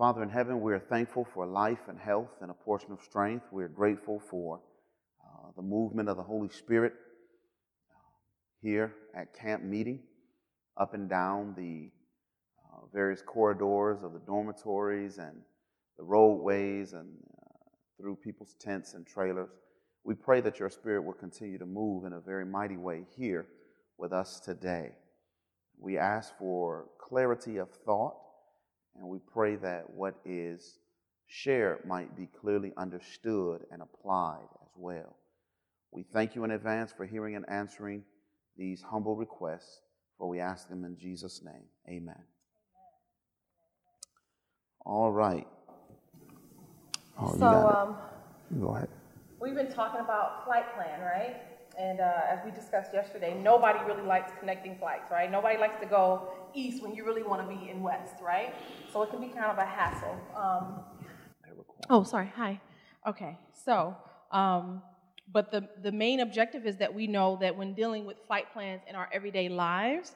[0.00, 3.44] Father in heaven, we are thankful for life and health and a portion of strength.
[3.52, 4.58] We are grateful for
[5.22, 6.94] uh, the movement of the Holy Spirit
[7.92, 7.98] uh,
[8.62, 10.00] here at camp meeting,
[10.78, 11.90] up and down the
[12.64, 15.36] uh, various corridors of the dormitories and
[15.98, 19.50] the roadways and uh, through people's tents and trailers.
[20.04, 23.48] We pray that your Spirit will continue to move in a very mighty way here
[23.98, 24.92] with us today.
[25.78, 28.14] We ask for clarity of thought
[28.98, 30.78] and we pray that what is
[31.26, 35.16] shared might be clearly understood and applied as well.
[35.92, 38.04] We thank you in advance for hearing and answering
[38.56, 39.80] these humble requests,
[40.18, 41.64] for we ask them in Jesus' name.
[41.88, 42.22] Amen.
[44.84, 45.46] All right.
[47.18, 47.96] Oh, so, um,
[48.60, 48.88] go ahead.
[49.40, 51.36] We've been talking about flight plan, right?
[51.80, 55.30] And uh, as we discussed yesterday, nobody really likes connecting flights, right?
[55.30, 58.52] Nobody likes to go east when you really want to be in west, right?
[58.92, 60.16] So it can be kind of a hassle.
[60.36, 60.80] Um,
[61.88, 62.30] oh, sorry.
[62.36, 62.60] Hi.
[63.06, 63.38] Okay.
[63.64, 63.96] So,
[64.30, 64.82] um,
[65.32, 68.82] but the, the main objective is that we know that when dealing with flight plans
[68.86, 70.12] in our everyday lives,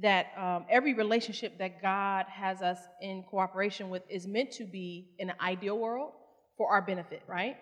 [0.00, 5.08] that um, every relationship that God has us in cooperation with is meant to be
[5.18, 6.12] in an ideal world
[6.56, 7.56] for our benefit, right?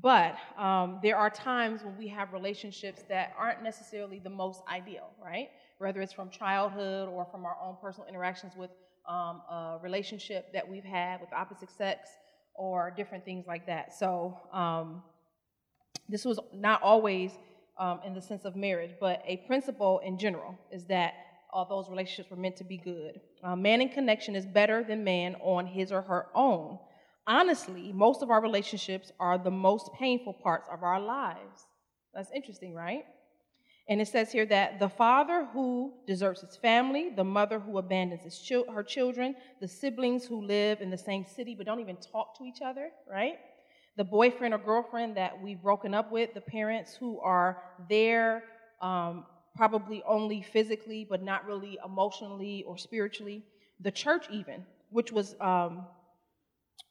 [0.00, 5.10] But um, there are times when we have relationships that aren't necessarily the most ideal,
[5.22, 5.48] right?
[5.78, 8.70] Whether it's from childhood or from our own personal interactions with
[9.08, 12.10] um, a relationship that we've had with opposite sex
[12.54, 13.94] or different things like that.
[13.94, 15.02] So um,
[16.08, 17.32] this was not always
[17.78, 21.14] um, in the sense of marriage, but a principle in general is that
[21.50, 23.20] all those relationships were meant to be good.
[23.42, 26.78] Uh, man in connection is better than man on his or her own
[27.28, 31.66] honestly, most of our relationships are the most painful parts of our lives.
[32.14, 33.04] That's interesting, right?
[33.88, 38.38] And it says here that the father who deserts his family, the mother who abandons
[38.38, 42.36] chil- her children, the siblings who live in the same city but don't even talk
[42.38, 43.38] to each other, right?
[43.96, 48.44] The boyfriend or girlfriend that we've broken up with, the parents who are there
[48.82, 49.24] um,
[49.56, 53.42] probably only physically but not really emotionally or spiritually,
[53.80, 55.86] the church, even, which was um,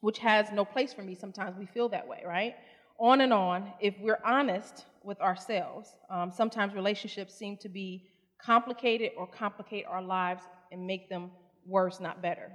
[0.01, 1.15] which has no place for me.
[1.15, 2.55] Sometimes we feel that way, right?
[2.99, 3.71] On and on.
[3.79, 8.07] If we're honest with ourselves, um, sometimes relationships seem to be
[8.41, 11.31] complicated or complicate our lives and make them
[11.65, 12.51] worse, not better.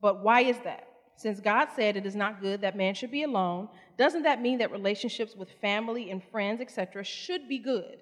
[0.00, 0.86] But why is that?
[1.16, 3.68] Since God said it is not good that man should be alone,
[3.98, 7.98] doesn't that mean that relationships with family and friends, etc., should be good?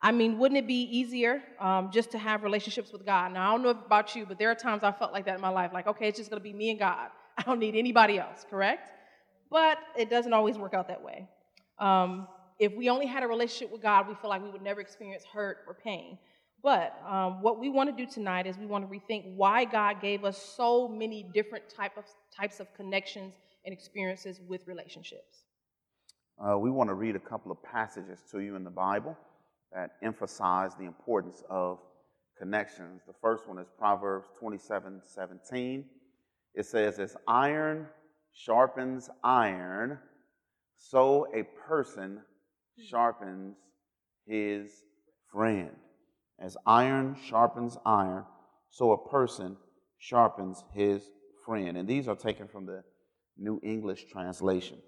[0.00, 3.32] I mean, wouldn't it be easier um, just to have relationships with God?
[3.32, 5.40] Now, I don't know about you, but there are times I felt like that in
[5.40, 5.72] my life.
[5.72, 7.08] Like, okay, it's just going to be me and God.
[7.38, 8.90] I don't need anybody else, correct?
[9.50, 11.28] But it doesn't always work out that way.
[11.78, 12.28] Um,
[12.58, 15.24] if we only had a relationship with God, we feel like we would never experience
[15.24, 16.18] hurt or pain.
[16.62, 20.00] But um, what we want to do tonight is we want to rethink why God
[20.00, 22.04] gave us so many different type of,
[22.34, 25.44] types of connections and experiences with relationships.
[26.38, 29.16] Uh, we want to read a couple of passages to you in the Bible
[29.72, 31.78] that emphasize the importance of
[32.38, 33.02] connections.
[33.06, 35.84] The first one is Proverbs 27 17
[36.54, 37.86] it says, as iron
[38.32, 39.98] sharpens iron,
[40.76, 42.20] so a person
[42.88, 43.56] sharpens
[44.26, 44.84] his
[45.32, 45.70] friend.
[46.38, 48.24] As iron sharpens iron,
[48.70, 49.56] so a person
[49.98, 51.10] sharpens his
[51.44, 51.76] friend.
[51.76, 52.82] And these are taken from the
[53.36, 54.78] New English translation.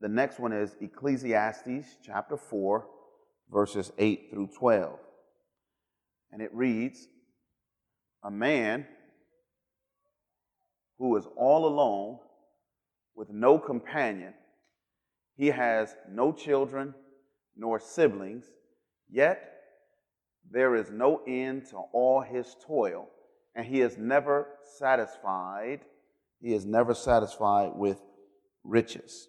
[0.00, 2.86] The next one is Ecclesiastes chapter 4,
[3.50, 4.98] verses 8 through 12.
[6.32, 7.06] And it reads
[8.22, 8.86] A man
[10.98, 12.18] who is all alone
[13.14, 14.34] with no companion.
[15.36, 16.94] He has no children
[17.56, 18.44] nor siblings,
[19.10, 19.54] yet
[20.50, 23.08] there is no end to all his toil,
[23.54, 24.46] and he is never
[24.78, 25.80] satisfied.
[26.40, 28.00] He is never satisfied with
[28.62, 29.28] riches.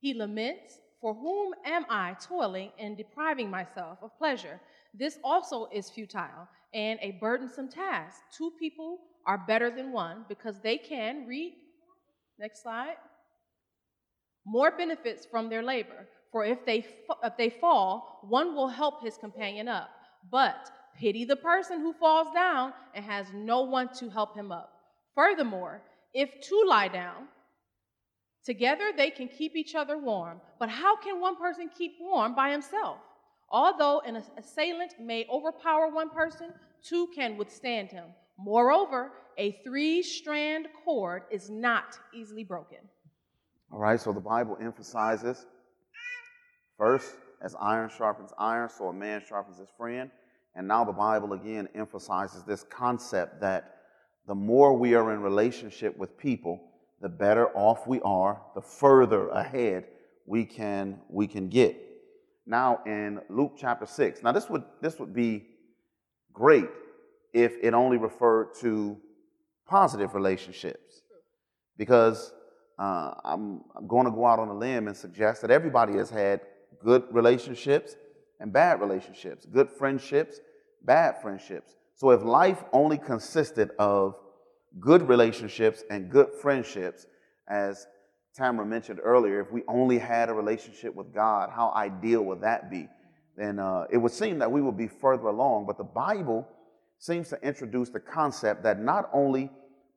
[0.00, 4.60] He laments, For whom am I toiling and depriving myself of pleasure?
[4.98, 8.20] This also is futile and a burdensome task.
[8.36, 11.54] Two people are better than one because they can reap,
[12.38, 12.96] Next slide.
[14.44, 16.08] More benefits from their labor.
[16.32, 16.86] For if they,
[17.24, 19.88] if they fall, one will help his companion up.
[20.30, 24.70] But pity the person who falls down and has no one to help him up.
[25.14, 25.82] Furthermore,
[26.12, 27.28] if two lie down,
[28.44, 30.40] together they can keep each other warm.
[30.58, 32.98] But how can one person keep warm by himself?
[33.50, 36.52] Although an assailant may overpower one person,
[36.82, 38.06] two can withstand him.
[38.38, 42.78] Moreover, a three strand cord is not easily broken.
[43.72, 45.46] All right, so the Bible emphasizes
[46.76, 50.10] first, as iron sharpens iron, so a man sharpens his friend.
[50.54, 53.76] And now the Bible again emphasizes this concept that
[54.26, 56.60] the more we are in relationship with people,
[57.00, 59.84] the better off we are, the further ahead
[60.24, 61.85] we can we can get.
[62.46, 64.22] Now in Luke chapter 6.
[64.22, 65.46] Now this would this would be
[66.32, 66.68] great
[67.32, 68.96] if it only referred to
[69.66, 71.02] positive relationships.
[71.76, 72.32] Because
[72.78, 76.10] uh, I'm, I'm going to go out on a limb and suggest that everybody has
[76.10, 76.40] had
[76.82, 77.96] good relationships
[78.40, 80.40] and bad relationships, good friendships,
[80.82, 81.74] bad friendships.
[81.94, 84.16] So if life only consisted of
[84.78, 87.06] good relationships and good friendships,
[87.48, 87.86] as
[88.36, 92.70] Tamara mentioned earlier, if we only had a relationship with God, how ideal would that
[92.70, 92.86] be?
[93.36, 95.66] Then uh, it would seem that we would be further along.
[95.66, 96.46] But the Bible
[96.98, 99.50] seems to introduce the concept that not only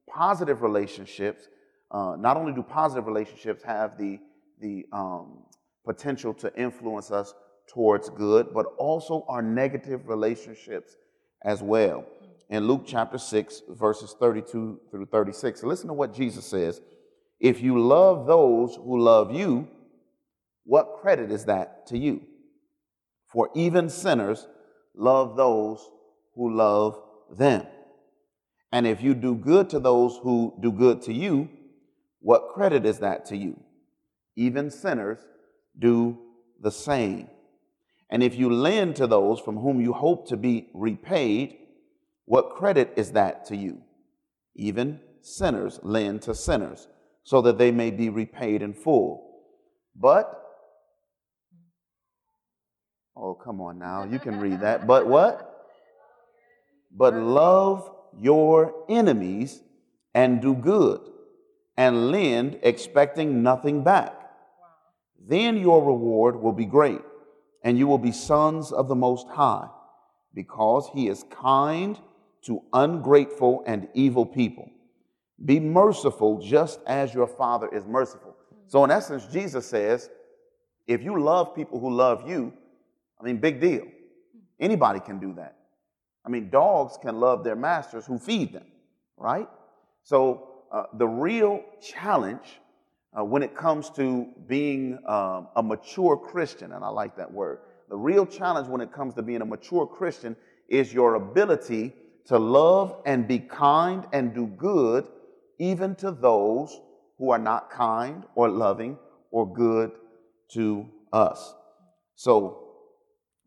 [0.07, 1.47] positive relationships,
[1.91, 4.19] uh, not only do positive relationships have the,
[4.61, 5.43] the um,
[5.85, 7.33] potential to influence us
[7.67, 10.95] towards good, but also our negative relationships
[11.43, 12.05] as well.
[12.49, 16.81] In Luke chapter 6, verses 32 through 36, listen to what Jesus says.
[17.39, 19.67] If you love those who love you,
[20.65, 22.21] what credit is that to you?
[23.31, 24.47] For even sinners
[24.95, 25.79] love those
[26.35, 27.01] who love
[27.31, 27.65] them.
[28.71, 31.49] And if you do good to those who do good to you,
[32.19, 33.59] what credit is that to you?
[34.35, 35.19] Even sinners
[35.77, 36.17] do
[36.61, 37.29] the same.
[38.09, 41.57] And if you lend to those from whom you hope to be repaid,
[42.25, 43.81] what credit is that to you?
[44.55, 46.87] Even sinners lend to sinners,
[47.29, 49.43] so that they may be repaid in full.
[49.95, 50.25] But,
[53.15, 54.87] oh, come on now, you can read that.
[54.87, 55.67] But what?
[56.91, 57.87] But love
[58.17, 59.61] your enemies
[60.15, 61.01] and do good
[61.77, 64.15] and lend expecting nothing back.
[65.23, 67.01] Then your reward will be great
[67.63, 69.67] and you will be sons of the Most High,
[70.33, 71.99] because He is kind
[72.45, 74.71] to ungrateful and evil people.
[75.45, 78.35] Be merciful just as your Father is merciful.
[78.67, 80.09] So, in essence, Jesus says,
[80.85, 82.53] if you love people who love you,
[83.19, 83.85] I mean, big deal.
[84.59, 85.55] Anybody can do that.
[86.25, 88.65] I mean, dogs can love their masters who feed them,
[89.17, 89.47] right?
[90.03, 92.59] So, uh, the real challenge
[93.17, 97.59] uh, when it comes to being um, a mature Christian, and I like that word.
[97.89, 100.35] The real challenge when it comes to being a mature Christian
[100.67, 101.93] is your ability
[102.25, 105.07] to love and be kind and do good
[105.59, 106.79] even to those
[107.17, 108.97] who are not kind or loving
[109.31, 109.91] or good
[110.53, 111.53] to us.
[112.15, 112.69] So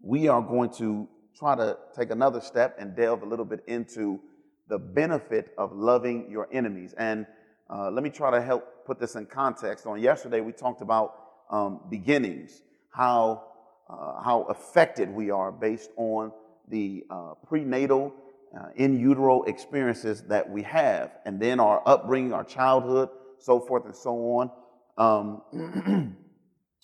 [0.00, 4.20] we are going to try to take another step and delve a little bit into
[4.68, 6.94] the benefit of loving your enemies.
[6.96, 7.26] And
[7.68, 9.86] uh, let me try to help put this in context.
[9.86, 11.14] On yesterday, we talked about
[11.50, 13.44] um, beginnings, how,
[13.88, 16.32] uh, how affected we are based on
[16.68, 18.14] the uh, prenatal,
[18.58, 23.08] uh, in utero experiences that we have, and then our upbringing, our childhood,
[23.38, 24.50] so forth and so on.
[24.98, 26.16] Um,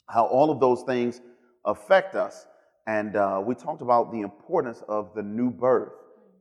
[0.08, 1.20] how all of those things
[1.64, 2.46] affect us.
[2.86, 5.92] And uh, we talked about the importance of the new birth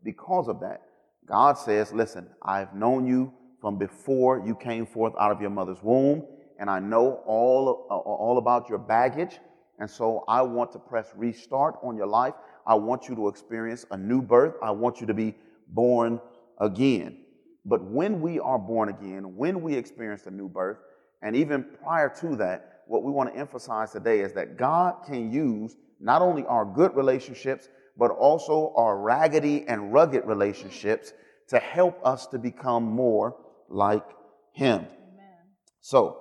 [0.03, 0.81] because of that.
[1.27, 5.83] God says, Listen, I've known you from before you came forth out of your mother's
[5.83, 6.25] womb,
[6.59, 9.39] and I know all, uh, all about your baggage.
[9.79, 12.33] And so I want to press restart on your life.
[12.67, 14.55] I want you to experience a new birth.
[14.61, 15.33] I want you to be
[15.69, 16.19] born
[16.59, 17.17] again.
[17.65, 20.77] But when we are born again, when we experience a new birth,
[21.21, 25.31] and even prior to that, what we want to emphasize today is that God can
[25.31, 31.13] use not only our good relationships, but also our raggedy and rugged relationships
[31.47, 33.35] to help us to become more
[33.69, 34.05] like
[34.53, 34.81] him.
[34.81, 35.37] Amen.
[35.81, 36.17] So,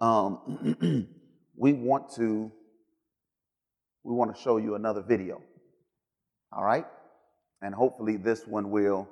[0.00, 1.08] um,
[1.56, 2.50] we want to
[4.02, 5.40] we want to show you another video.
[6.56, 6.86] All right,
[7.62, 9.08] and hopefully this one will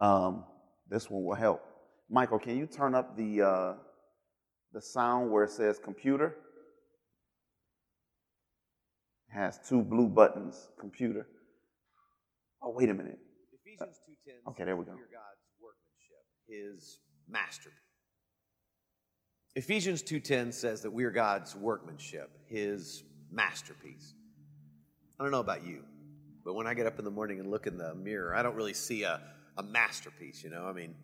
[0.00, 0.44] um,
[0.88, 1.62] this one will help.
[2.08, 3.74] Michael, can you turn up the uh,
[4.72, 6.36] the sound where it says computer?
[9.28, 10.68] It has two blue buttons.
[10.78, 11.26] Computer.
[12.62, 13.18] Oh, wait a minute.
[13.52, 14.36] Ephesians two ten.
[14.48, 14.92] Okay, there we go.
[14.92, 16.98] God's workmanship, His
[17.28, 17.78] masterpiece.
[19.54, 24.14] Ephesians 2:10 says that we are God's workmanship, his masterpiece.
[25.18, 25.84] I don't know about you,
[26.44, 28.56] but when I get up in the morning and look in the mirror, I don't
[28.56, 29.20] really see a,
[29.56, 30.64] a masterpiece, you know?
[30.64, 30.94] I mean,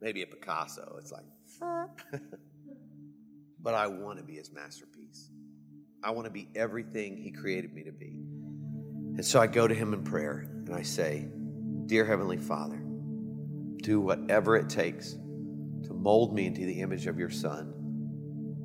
[0.00, 0.96] maybe a Picasso.
[0.98, 1.24] It's like
[3.62, 5.28] But I want to be his masterpiece.
[6.02, 8.16] I want to be everything he created me to be.
[9.16, 11.28] And so I go to him in prayer and I say,
[11.86, 12.82] Dear Heavenly Father,
[13.82, 17.74] do whatever it takes to mold me into the image of your Son.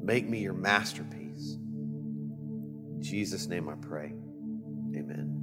[0.02, 1.56] Make me your masterpiece.
[1.56, 4.14] In Jesus' name I pray.
[4.96, 5.35] Amen.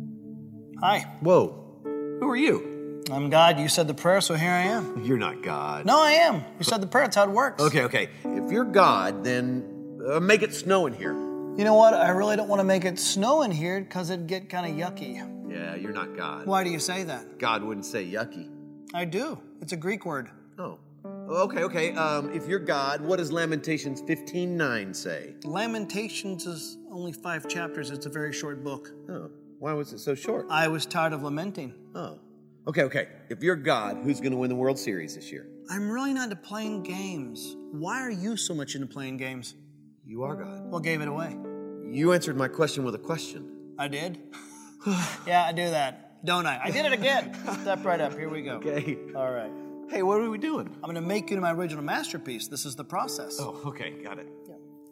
[0.83, 1.07] Hi.
[1.21, 1.65] Whoa.
[1.85, 3.05] Who are you?
[3.09, 3.61] I'm God.
[3.61, 5.05] You said the prayer, so here I am.
[5.05, 5.87] You're not God.
[5.87, 6.43] No, I am.
[6.59, 7.05] You said the prayer.
[7.05, 7.63] That's how it works.
[7.63, 8.09] Okay, okay.
[8.25, 11.13] If you're God, then uh, make it snow in here.
[11.13, 11.95] You know what?
[11.95, 14.77] I really don't want to make it snow in here because it'd get kind of
[14.77, 15.15] yucky.
[15.49, 16.47] Yeah, you're not God.
[16.47, 17.39] Why do you say that?
[17.39, 18.49] God wouldn't say yucky.
[18.93, 19.39] I do.
[19.61, 20.31] It's a Greek word.
[20.59, 20.81] Oh.
[21.05, 21.95] Okay, okay.
[21.95, 25.35] Um, if you're God, what does Lamentations 15:9 say?
[25.45, 27.91] Lamentations is only five chapters.
[27.91, 28.91] It's a very short book.
[29.09, 29.31] Oh,
[29.63, 30.47] why was it so short?
[30.51, 31.73] I was tired of lamenting.
[31.95, 32.19] Oh.
[32.67, 33.07] Okay, okay.
[33.31, 35.47] If you're God, who's going to win the World Series this year?
[35.71, 37.55] I'm really not into playing games.
[37.71, 39.55] Why are you so much into playing games?
[40.05, 40.69] You are God.
[40.69, 41.37] What gave it away?
[41.93, 43.75] You answered my question with a question.
[43.79, 44.19] I did?
[45.29, 46.61] yeah, I do that, don't I?
[46.65, 47.33] I did it again.
[47.61, 48.19] Step right up.
[48.19, 48.57] Here we go.
[48.57, 48.99] Okay.
[49.15, 49.53] All right.
[49.89, 50.67] Hey, what are we doing?
[50.75, 52.49] I'm going to make you my original masterpiece.
[52.49, 53.37] This is the process.
[53.39, 54.27] Oh, okay, got it.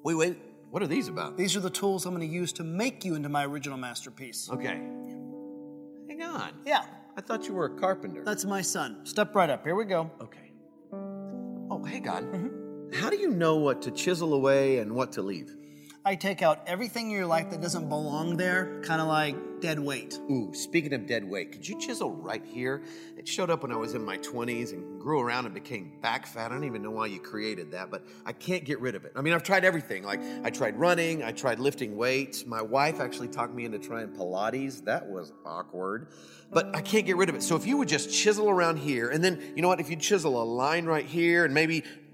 [0.04, 0.36] Wait, wait.
[0.70, 1.36] What are these about?
[1.36, 4.48] These are the tools I'm going to use to make you into my original masterpiece.
[4.50, 4.80] Okay.
[6.08, 6.52] Hang on.
[6.64, 6.84] Yeah,
[7.16, 8.22] I thought you were a carpenter.
[8.24, 9.04] that's my son.
[9.04, 9.64] Step right up.
[9.64, 10.10] Here we go.
[10.20, 10.52] Okay.
[10.92, 12.24] Oh, hey, God.
[12.24, 13.00] Mm-hmm.
[13.00, 15.54] How do you know what to chisel away and what to leave?
[16.02, 19.78] I take out everything in your life that doesn't belong there, kind of like dead
[19.78, 20.18] weight.
[20.30, 22.82] Ooh, speaking of dead weight, could you chisel right here?
[23.18, 26.26] It showed up when I was in my 20s and grew around and became back
[26.26, 26.50] fat.
[26.50, 29.12] I don't even know why you created that, but I can't get rid of it.
[29.14, 30.02] I mean, I've tried everything.
[30.02, 32.46] Like, I tried running, I tried lifting weights.
[32.46, 34.82] My wife actually talked me into trying Pilates.
[34.86, 36.08] That was awkward,
[36.50, 37.42] but I can't get rid of it.
[37.42, 39.96] So if you would just chisel around here, and then, you know what, if you
[39.96, 41.84] chisel a line right here and maybe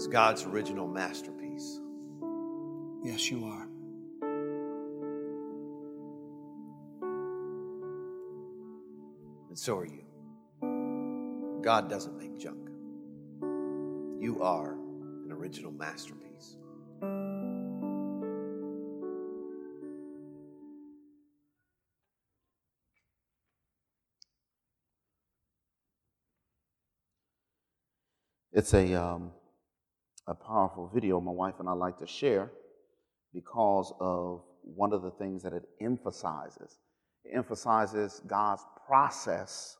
[0.00, 1.78] is God's original masterpiece.
[3.04, 3.68] Yes, you are.
[9.50, 11.60] And so are you.
[11.60, 12.70] God doesn't make junk.
[14.22, 16.56] You are an original masterpiece.
[28.50, 29.32] It's a, um,
[30.30, 32.52] a powerful video my wife and I like to share
[33.34, 36.78] because of one of the things that it emphasizes.
[37.24, 39.76] It emphasizes God's process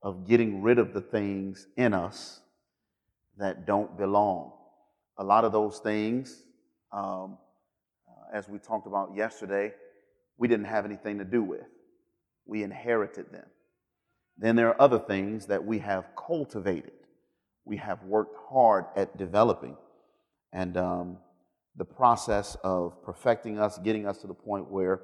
[0.00, 2.40] of getting rid of the things in us
[3.38, 4.52] that don't belong.
[5.18, 6.44] A lot of those things,
[6.92, 7.36] um,
[8.08, 9.72] uh, as we talked about yesterday,
[10.38, 11.66] we didn't have anything to do with.
[12.46, 13.46] We inherited them.
[14.38, 16.92] Then there are other things that we have cultivated
[17.64, 19.76] we have worked hard at developing.
[20.52, 21.18] And um,
[21.76, 25.00] the process of perfecting us, getting us to the point where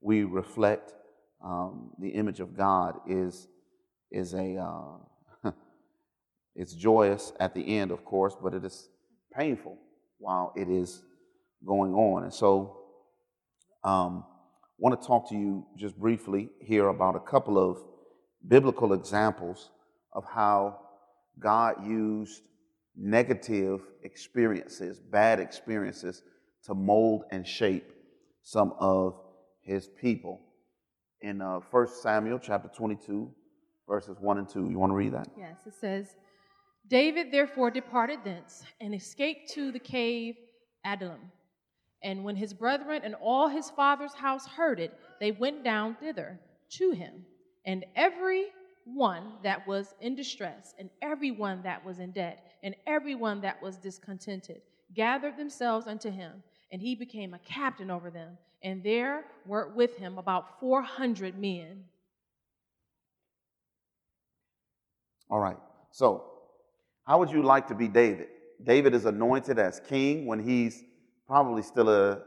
[0.00, 0.92] we reflect
[1.42, 3.48] um, the image of God is,
[4.10, 5.50] is a, uh,
[6.56, 8.88] it's joyous at the end, of course, but it is
[9.36, 9.78] painful
[10.18, 11.02] while it is
[11.64, 12.24] going on.
[12.24, 12.78] And so
[13.82, 14.24] um,
[14.78, 17.78] want to talk to you just briefly here about a couple of
[18.46, 19.70] biblical examples
[20.12, 20.80] of how
[21.38, 22.42] God used
[22.96, 26.22] negative experiences, bad experiences,
[26.64, 27.90] to mold and shape
[28.42, 29.18] some of
[29.62, 30.40] his people.
[31.20, 33.30] In uh, 1 Samuel chapter 22,
[33.88, 34.70] verses 1 and 2.
[34.70, 35.28] You want to read that?
[35.36, 36.16] Yes, it says,
[36.88, 40.34] David therefore departed thence and escaped to the cave
[40.84, 41.32] Adullam.
[42.02, 46.38] And when his brethren and all his father's house heard it, they went down thither
[46.72, 47.24] to him.
[47.64, 48.46] And every
[48.84, 53.76] one that was in distress, and everyone that was in debt, and everyone that was
[53.76, 54.60] discontented,
[54.94, 58.36] gathered themselves unto him, and he became a captain over them.
[58.62, 61.84] And there were with him about 400 men.
[65.30, 65.58] All right.
[65.90, 66.24] So,
[67.06, 68.28] how would you like to be David?
[68.62, 70.82] David is anointed as king when he's
[71.26, 72.20] probably still a,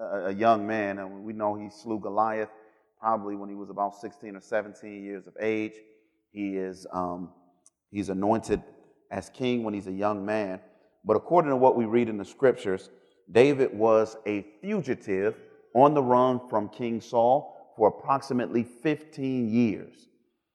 [0.00, 2.48] a, young man, and we know he slew Goliath
[3.00, 5.72] probably when he was about 16 or 17 years of age.
[6.32, 7.30] He is um,
[7.90, 8.62] he's anointed
[9.10, 10.60] as king when he's a young man.
[11.04, 12.90] But according to what we read in the scriptures,
[13.32, 15.36] David was a fugitive
[15.74, 20.08] on the run from King Saul for approximately 15 years.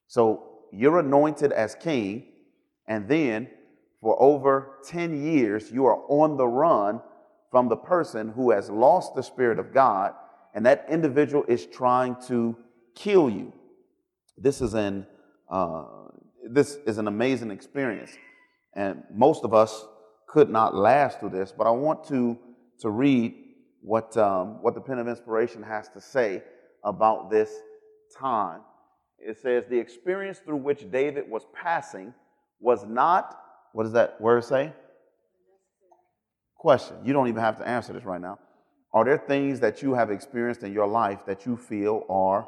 [0.08, 2.26] So you're anointed as king,
[2.88, 3.48] and then
[4.02, 7.02] for over 10 years, you are on the run
[7.50, 10.14] from the person who has lost the Spirit of God
[10.56, 12.58] and that individual is trying to
[12.96, 13.54] kill you.
[14.38, 15.06] This is an
[15.50, 15.84] uh,
[16.50, 18.12] this is an amazing experience,
[18.74, 19.86] and most of us
[20.28, 21.54] could not last through this.
[21.56, 22.40] But I want to
[22.80, 23.36] to read
[23.82, 26.42] what um, what the pen of inspiration has to say
[26.84, 27.52] about this
[28.18, 28.62] time.
[29.20, 32.14] It says the experience through which David was passing
[32.60, 33.38] was not
[33.74, 34.72] what does that word say?
[36.56, 36.96] Question.
[37.04, 38.40] You don't even have to answer this right now.
[38.96, 42.48] Are there things that you have experienced in your life that you feel are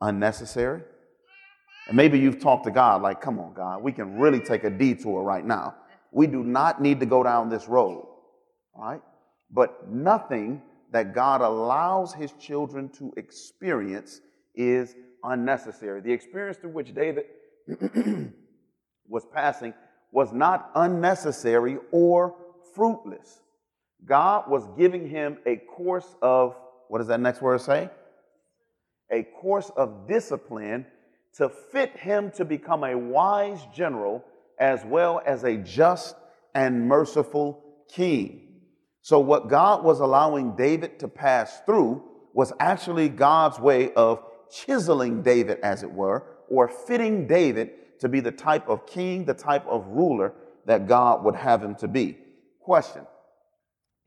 [0.00, 0.80] unnecessary?
[1.86, 4.70] And maybe you've talked to God, like, come on, God, we can really take a
[4.70, 5.74] detour right now.
[6.12, 8.06] We do not need to go down this road,
[8.74, 9.02] right?
[9.50, 14.22] But nothing that God allows his children to experience
[14.54, 16.00] is unnecessary.
[16.00, 17.24] The experience through which David
[19.06, 19.74] was passing
[20.10, 22.34] was not unnecessary or
[22.74, 23.40] fruitless.
[24.04, 26.56] God was giving him a course of,
[26.88, 27.90] what does that next word say?
[29.12, 30.86] A course of discipline
[31.34, 34.24] to fit him to become a wise general
[34.58, 36.16] as well as a just
[36.54, 38.48] and merciful king.
[39.02, 42.02] So, what God was allowing David to pass through
[42.34, 48.20] was actually God's way of chiseling David, as it were, or fitting David to be
[48.20, 50.34] the type of king, the type of ruler
[50.66, 52.18] that God would have him to be.
[52.60, 53.06] Question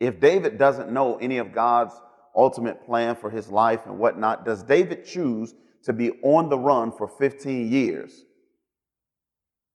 [0.03, 1.93] if David doesn't know any of God's
[2.35, 6.91] ultimate plan for his life and whatnot, does David choose to be on the run
[6.91, 8.25] for 15 years?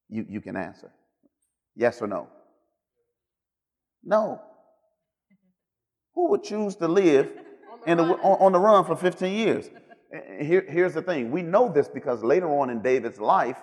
[0.07, 0.91] You, you can answer.
[1.75, 2.27] Yes or no?
[4.03, 4.41] No.
[6.13, 7.31] Who would choose to live
[7.87, 9.69] in the, on, on the run for 15 years?
[10.39, 13.57] Here, here's the thing we know this because later on in David's life,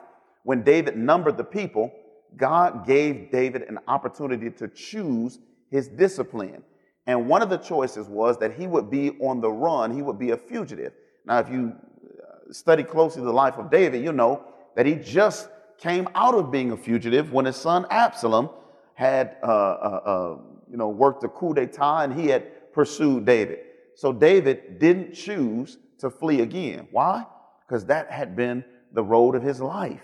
[0.44, 1.92] when David numbered the people,
[2.36, 5.38] God gave David an opportunity to choose
[5.70, 6.62] his discipline.
[7.06, 10.18] And one of the choices was that he would be on the run, he would
[10.18, 10.92] be a fugitive.
[11.24, 15.48] Now, if you uh, study closely the life of David, you know that he just
[15.78, 18.50] came out of being a fugitive when his son Absalom
[18.94, 20.38] had, uh, uh, uh,
[20.70, 23.60] you know, worked a coup d'etat and he had pursued David.
[23.94, 26.88] So David didn't choose to flee again.
[26.90, 27.24] Why?
[27.66, 30.02] Because that had been the road of his life.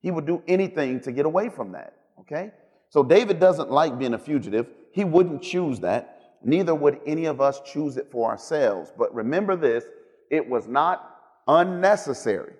[0.00, 1.94] He would do anything to get away from that.
[2.20, 2.50] Okay?
[2.90, 4.66] So David doesn't like being a fugitive.
[4.94, 6.36] He wouldn't choose that.
[6.44, 8.92] Neither would any of us choose it for ourselves.
[8.96, 9.84] But remember this
[10.30, 11.16] it was not
[11.48, 12.54] unnecessary.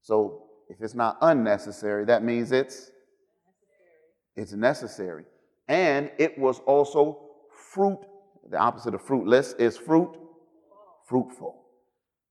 [0.00, 2.92] So if it's not unnecessary, that means it's
[4.36, 5.24] it's necessary.
[5.66, 7.18] And it was also
[7.72, 7.98] fruit.
[8.48, 10.16] The opposite of fruitless is fruit
[11.06, 11.64] fruitful.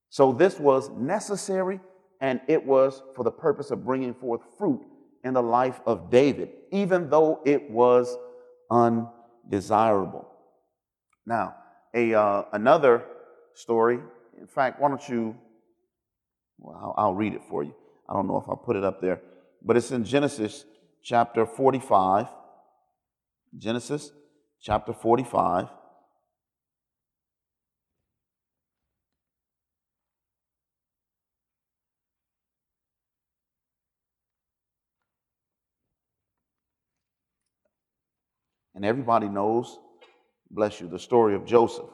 [0.09, 1.81] So this was necessary
[2.21, 4.81] and it was for the purpose of bringing forth fruit
[5.25, 8.17] in the life of David, even though it was
[9.45, 10.27] undesirable.
[11.25, 11.55] Now,
[11.93, 13.03] a, uh, another
[13.53, 13.99] story,
[14.39, 15.35] in fact, why don't you,
[16.59, 17.73] well, I'll, I'll read it for you.
[18.09, 19.21] I don't know if I'll put it up there,
[19.63, 20.65] but it's in Genesis
[21.03, 22.27] chapter 45.
[23.57, 24.11] Genesis
[24.61, 25.67] chapter 45.
[38.75, 39.79] And everybody knows,
[40.51, 41.89] bless you, the story of Joseph.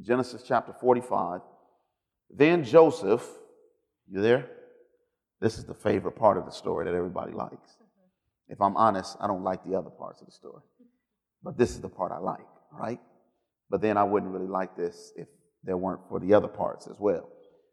[0.00, 1.40] Genesis chapter 45.
[2.30, 3.26] Then Joseph,
[4.08, 4.48] you there?
[5.40, 7.76] This is the favorite part of the story that everybody likes.
[8.48, 10.62] If I'm honest, I don't like the other parts of the story.
[11.42, 13.00] But this is the part I like, right?
[13.70, 15.28] But then I wouldn't really like this if
[15.64, 17.28] there weren't for the other parts as well.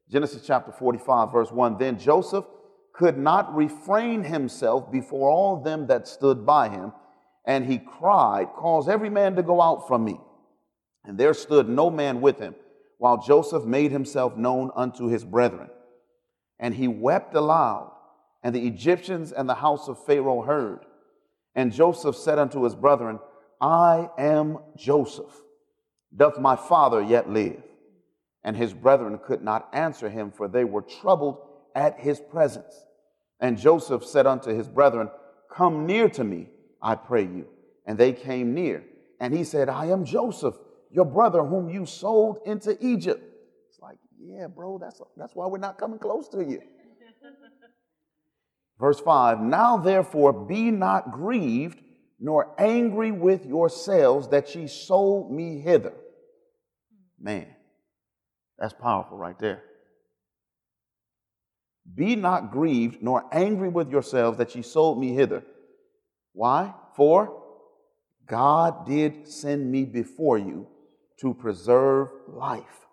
[0.09, 2.45] Genesis chapter 45, verse 1 Then Joseph
[2.93, 6.91] could not refrain himself before all them that stood by him
[7.47, 10.19] and he cried, Cause every man to go out from me.
[11.05, 12.53] And there stood no man with him,
[12.97, 15.69] while Joseph made himself known unto his brethren.
[16.59, 17.93] And he wept aloud,
[18.43, 20.81] and the Egyptians and the house of Pharaoh heard.
[21.55, 23.19] And Joseph said unto his brethren,
[23.61, 25.33] I am Joseph.
[26.15, 27.63] Doth my father yet live?
[28.43, 31.39] And his brethren could not answer him, for they were troubled
[31.73, 32.85] at his presence.
[33.39, 35.09] And Joseph said unto his brethren,
[35.49, 36.49] Come near to me.
[36.81, 37.47] I pray you.
[37.85, 38.83] And they came near.
[39.19, 40.55] And he said, I am Joseph,
[40.91, 43.23] your brother, whom you sold into Egypt.
[43.69, 46.61] It's like, yeah, bro, that's, that's why we're not coming close to you.
[48.79, 51.81] Verse 5 Now therefore be not grieved,
[52.19, 55.93] nor angry with yourselves that ye sold me hither.
[57.19, 57.47] Man,
[58.59, 59.63] that's powerful right there.
[61.95, 65.43] Be not grieved, nor angry with yourselves that ye sold me hither.
[66.37, 66.71] Why?
[66.95, 67.41] For
[68.27, 70.67] God did send me before you
[71.19, 72.85] to preserve life.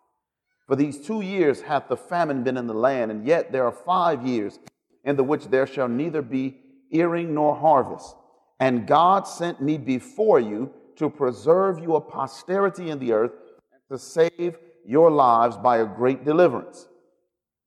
[0.67, 3.73] For these two years hath the famine been in the land, and yet there are
[3.85, 4.59] five years
[5.05, 6.57] in the which there shall neither be
[6.91, 8.17] earing nor harvest.
[8.61, 13.33] And God sent me before you to preserve your posterity in the earth
[13.75, 16.89] and to save your lives by a great deliverance.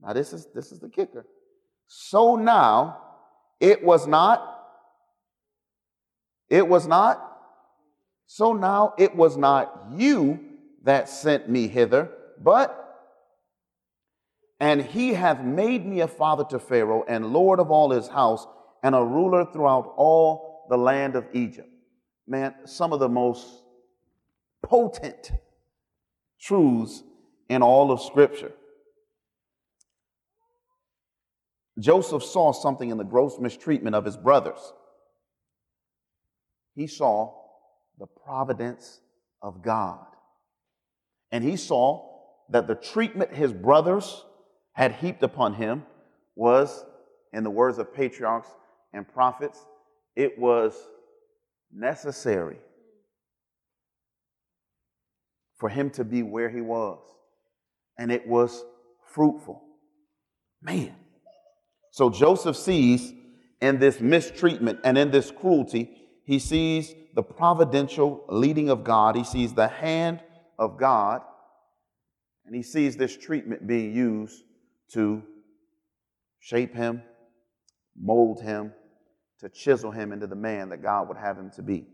[0.01, 1.27] Now, this is, this is the kicker.
[1.85, 2.97] So now
[3.59, 4.56] it was not
[6.49, 7.23] it was not.
[8.25, 10.39] So now it was not you
[10.83, 12.09] that sent me hither,
[12.41, 12.83] but
[14.59, 18.47] and he hath made me a father to Pharaoh and lord of all his house
[18.81, 21.69] and a ruler throughout all the land of Egypt.
[22.27, 23.45] Man, some of the most
[24.63, 25.31] potent
[26.39, 27.03] truths
[27.49, 28.51] in all of Scripture.
[31.79, 34.73] Joseph saw something in the gross mistreatment of his brothers
[36.77, 37.33] he saw
[37.97, 38.99] the providence
[39.41, 40.05] of God.
[41.31, 42.07] And he saw
[42.49, 44.23] that the treatment his brothers
[44.73, 45.83] had heaped upon him
[46.35, 46.85] was,
[47.33, 48.49] in the words of patriarchs
[48.93, 49.65] and prophets,
[50.15, 50.75] it was
[51.73, 52.59] necessary
[55.57, 56.99] for him to be where he was.
[57.97, 58.63] And it was
[59.03, 59.63] fruitful.
[60.61, 60.93] Man.
[61.89, 63.13] So Joseph sees
[63.61, 69.23] in this mistreatment and in this cruelty he sees the providential leading of God, he
[69.23, 70.19] sees the hand
[70.59, 71.21] of God,
[72.45, 74.43] and he sees this treatment being used
[74.91, 75.23] to
[76.41, 77.01] shape him,
[77.97, 78.73] mold him,
[79.39, 81.87] to chisel him into the man that God would have him to be.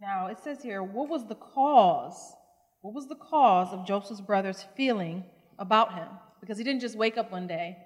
[0.00, 2.34] Now, it says here, what was the cause?
[2.80, 5.24] What was the cause of Joseph's brothers' feeling
[5.60, 6.08] about him?
[6.40, 7.76] Because he didn't just wake up one day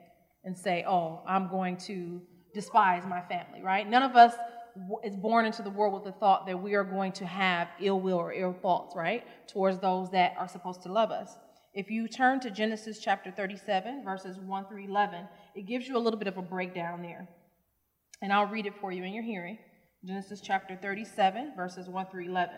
[0.44, 2.22] and say, oh, I'm going to
[2.54, 3.88] despise my family, right?
[3.88, 4.34] None of us
[5.04, 8.00] is born into the world with the thought that we are going to have ill
[8.00, 11.36] will or ill thoughts, right, towards those that are supposed to love us.
[11.74, 16.00] If you turn to Genesis chapter 37, verses 1 through 11, it gives you a
[16.00, 17.28] little bit of a breakdown there.
[18.20, 19.58] And I'll read it for you in your hearing.
[20.04, 22.54] Genesis chapter 37, verses 1 through 11.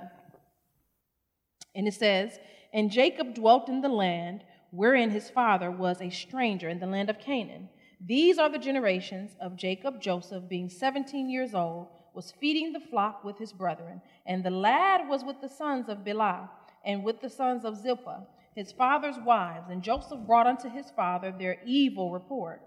[1.75, 2.39] And it says,
[2.73, 7.11] And Jacob dwelt in the land wherein his father was a stranger in the land
[7.11, 7.69] of Canaan.
[8.07, 10.01] These are the generations of Jacob.
[10.01, 14.03] Joseph, being 17 years old, was feeding the flock with his brethren.
[14.27, 16.49] And the lad was with the sons of Bilhah
[16.85, 19.71] and with the sons of Zilpah, his father's wives.
[19.71, 22.61] And Joseph brought unto his father their evil report.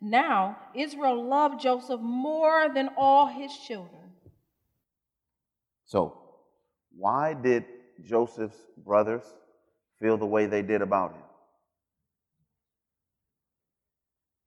[0.00, 4.00] Now Israel loved Joseph more than all his children.
[5.84, 6.16] So,
[6.96, 7.64] why did
[8.04, 9.24] Joseph's brothers
[10.00, 11.22] feel the way they did about him?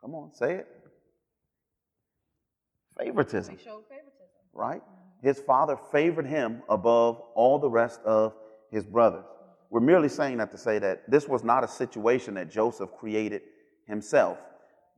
[0.03, 0.67] Come on, say it.
[2.99, 3.57] Favoritism.
[3.57, 4.27] He showed favoritism.
[4.53, 4.81] Right?
[4.81, 5.27] Mm-hmm.
[5.27, 8.33] His father favored him above all the rest of
[8.69, 9.23] his brothers.
[9.69, 13.43] We're merely saying that to say that this was not a situation that Joseph created
[13.87, 14.37] himself.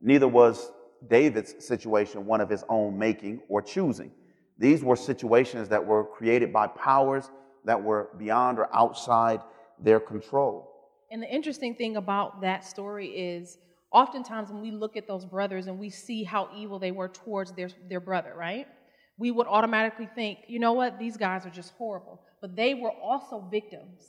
[0.00, 0.72] Neither was
[1.08, 4.10] David's situation one of his own making or choosing.
[4.58, 7.30] These were situations that were created by powers
[7.64, 9.40] that were beyond or outside
[9.78, 10.72] their control.
[11.12, 13.58] And the interesting thing about that story is
[13.96, 17.52] oftentimes when we look at those brothers and we see how evil they were towards
[17.52, 18.66] their, their brother, right?
[19.16, 22.20] We would automatically think, you know what, these guys are just horrible.
[22.42, 24.02] But they were also victims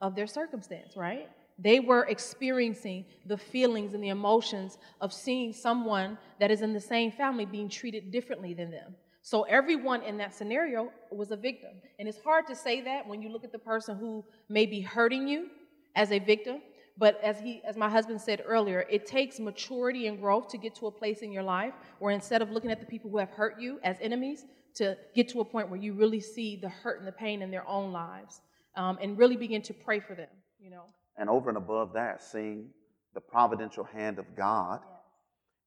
[0.00, 1.28] of their circumstance, right?
[1.60, 6.80] They were experiencing the feelings and the emotions of seeing someone that is in the
[6.80, 8.96] same family being treated differently than them.
[9.22, 11.70] So everyone in that scenario was a victim.
[12.00, 14.80] And it's hard to say that when you look at the person who may be
[14.80, 15.50] hurting you
[15.94, 16.62] as a victim.
[17.00, 20.74] But as he as my husband said earlier, it takes maturity and growth to get
[20.76, 23.30] to a place in your life where instead of looking at the people who have
[23.30, 26.98] hurt you as enemies, to get to a point where you really see the hurt
[26.98, 28.42] and the pain in their own lives
[28.76, 30.28] um, and really begin to pray for them,
[30.60, 30.84] you know.
[31.16, 32.68] And over and above that, seeing
[33.14, 34.80] the providential hand of God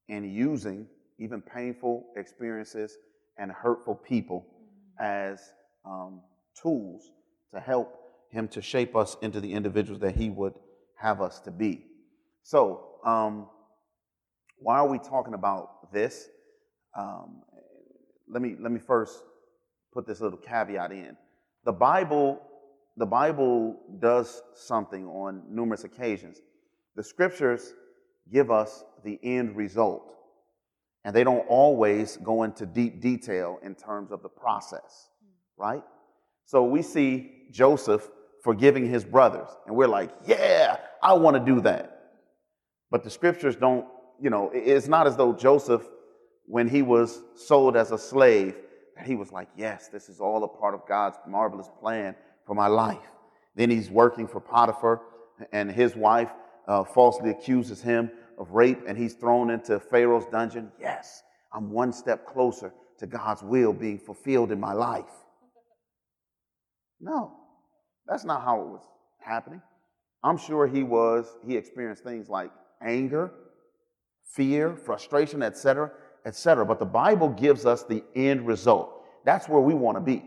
[0.08, 0.88] and using
[1.20, 2.98] even painful experiences
[3.38, 4.46] and hurtful people
[5.00, 5.52] as
[5.84, 6.22] um,
[6.62, 7.12] tools
[7.54, 10.54] to help Him to shape us into the individuals that He would
[11.04, 11.86] have us to be.
[12.44, 13.48] So, um,
[14.58, 16.30] why are we talking about this?
[16.98, 17.44] Um,
[18.30, 19.22] let me let me first
[19.94, 21.16] put this little caveat in.
[21.66, 22.42] The Bible,
[22.98, 26.40] the Bible does something on numerous occasions.
[26.96, 27.74] The scriptures
[28.32, 30.16] give us the end result
[31.04, 35.10] and they don't always go into deep detail in terms of the process,
[35.58, 35.84] right?
[36.46, 38.10] So we see Joseph
[38.44, 42.00] forgiving his brothers, and we're like, yeah, I want to do that.
[42.90, 43.86] But the scriptures don't,
[44.22, 45.84] you know, it's not as though Joseph,
[46.46, 48.56] when he was sold as a slave,
[48.96, 52.16] that he was like, yes, this is all a part of God's marvelous plan
[52.48, 52.98] for my life.
[53.56, 55.02] Then he's working for Potiphar,
[55.52, 56.32] and his wife
[56.68, 61.94] uh, falsely accuses him of rape and he's thrown into Pharaoh's dungeon, yes, I'm one
[61.94, 65.06] step closer to God's will being fulfilled in my life.
[67.00, 67.34] No,
[68.08, 68.84] that's not how it was
[69.20, 69.62] happening.
[70.24, 73.32] I'm sure he was, he experienced things like anger,
[74.26, 75.92] fear, frustration, etc.,
[76.26, 76.66] etc.
[76.66, 79.04] But the Bible gives us the end result.
[79.26, 80.24] That's where we want to be.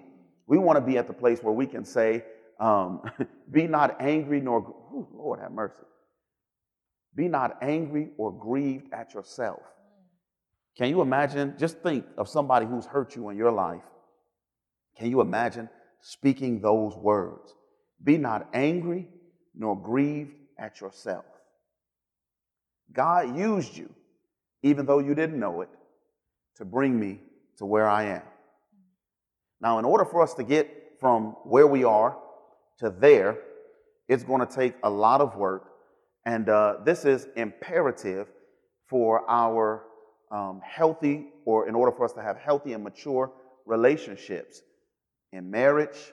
[0.47, 2.25] We want to be at the place where we can say,
[2.61, 3.03] um,
[3.51, 4.75] be not angry nor,
[5.13, 5.83] Lord have mercy.
[7.15, 9.63] Be not angry or grieved at yourself.
[10.77, 11.55] Can you imagine?
[11.59, 13.83] Just think of somebody who's hurt you in your life.
[14.99, 15.71] Can you imagine
[16.03, 17.55] speaking those words?
[18.05, 19.09] Be not angry
[19.57, 21.25] nor grieved at yourself.
[22.93, 23.93] God used you,
[24.63, 25.69] even though you didn't know it,
[26.57, 27.21] to bring me
[27.59, 28.23] to where I am.
[29.61, 32.17] Now, in order for us to get from where we are
[32.79, 33.39] to there,
[34.09, 35.73] it's going to take a lot of work
[36.27, 38.27] and uh, this is imperative
[38.89, 39.85] for our
[40.33, 43.31] um, healthy, or in order for us to have healthy and mature
[43.65, 44.63] relationships
[45.33, 46.13] in marriage,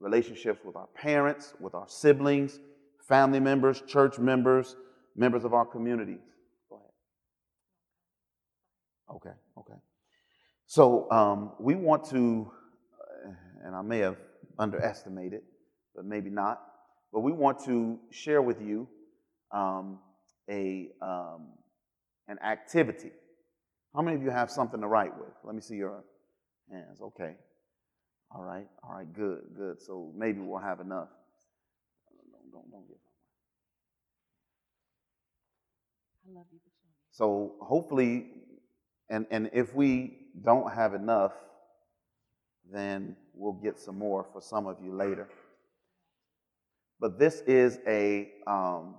[0.00, 2.60] relationships with our parents, with our siblings,
[3.08, 4.76] family members, church members,
[5.16, 6.20] members of our communities.
[6.68, 6.90] Go ahead.
[9.16, 9.80] Okay, okay.
[10.66, 12.50] So um, we want to,
[13.26, 13.32] uh,
[13.64, 14.16] and I may have
[14.58, 15.40] underestimated,
[15.94, 16.60] but maybe not,
[17.12, 18.86] but we want to share with you
[19.50, 19.98] um,
[20.50, 21.48] a, um,
[22.28, 23.10] an activity.
[23.94, 25.32] How many of you have something to write with?
[25.42, 26.04] Let me see your
[26.70, 27.00] hands.
[27.00, 27.34] Okay.
[28.30, 28.66] All right.
[28.84, 29.10] All right.
[29.10, 29.40] Good.
[29.56, 29.80] Good.
[29.80, 31.08] So maybe we'll have enough.
[32.52, 32.96] Don't, don't, give
[36.26, 36.58] I love you,
[37.10, 38.26] So hopefully,
[39.08, 41.32] and, and if we don't have enough,
[42.70, 45.28] then we'll get some more for some of you later.
[47.00, 48.96] But this is a um,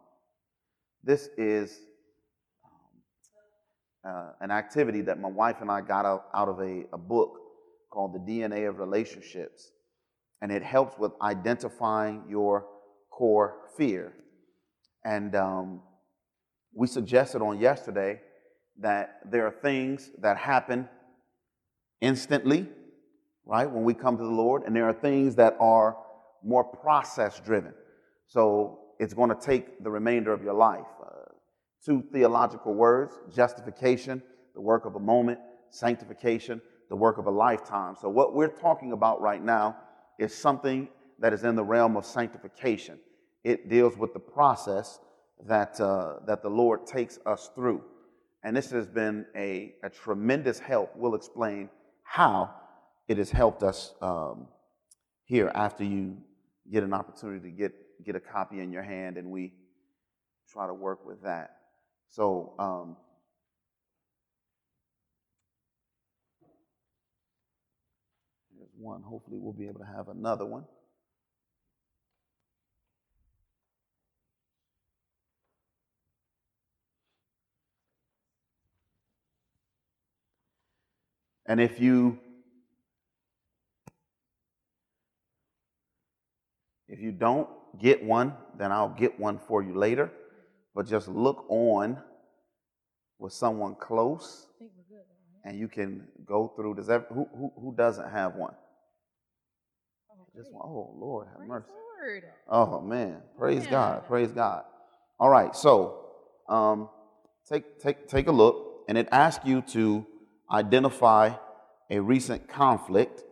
[1.04, 1.80] this is
[2.64, 6.97] um, uh, an activity that my wife and I got out, out of a, a
[6.97, 7.39] book
[7.89, 9.72] called The DNA of Relationships.
[10.41, 12.66] And it helps with identifying your
[13.20, 14.13] core fear.
[15.03, 15.82] And um,
[16.74, 18.22] we suggested on yesterday
[18.80, 20.88] that there are things that happen
[21.99, 22.65] instantly,
[23.45, 25.97] right, when we come to the Lord, and there are things that are
[26.45, 27.74] more process driven.
[28.26, 30.88] So it's going to take the remainder of your life.
[31.05, 31.34] Uh,
[31.84, 34.24] two theological words justification,
[34.55, 35.39] the work of a moment,
[35.72, 37.95] sanctification, the work of a lifetime.
[37.99, 39.76] So, what we're talking about right now
[40.17, 40.88] is something
[41.20, 42.97] that is in the realm of sanctification.
[43.44, 45.00] It deals with the process
[45.48, 47.84] that, uh, that the Lord takes us through.
[48.44, 50.94] And this has been a, a tremendous help.
[50.96, 51.70] We'll explain
[52.04, 52.54] how
[53.08, 54.48] it has helped us um,
[55.24, 56.18] here after you
[56.72, 57.74] get an opportunity to get,
[58.06, 59.54] get a copy in your hand and we
[60.52, 61.58] try to work with that.
[62.10, 62.96] So, um,
[68.60, 69.02] There's one.
[69.02, 70.66] Hopefully, we'll be able to have another one.
[81.50, 82.20] And if you
[86.88, 90.12] if you don't get one, then I'll get one for you later.
[90.76, 91.97] But just look on
[93.18, 94.47] with someone close
[95.43, 96.76] and you can go through.
[96.76, 98.54] Does that, who, who, who doesn't have one?
[100.36, 100.62] Just one.
[100.64, 101.68] Oh Lord, have mercy.
[102.47, 103.72] Oh man, praise yeah.
[103.72, 104.64] God, praise God.
[105.20, 106.06] All right, so
[106.47, 106.89] um,
[107.50, 110.06] take take take a look, and it asks you to
[110.52, 111.34] identify
[111.89, 113.24] a recent conflict,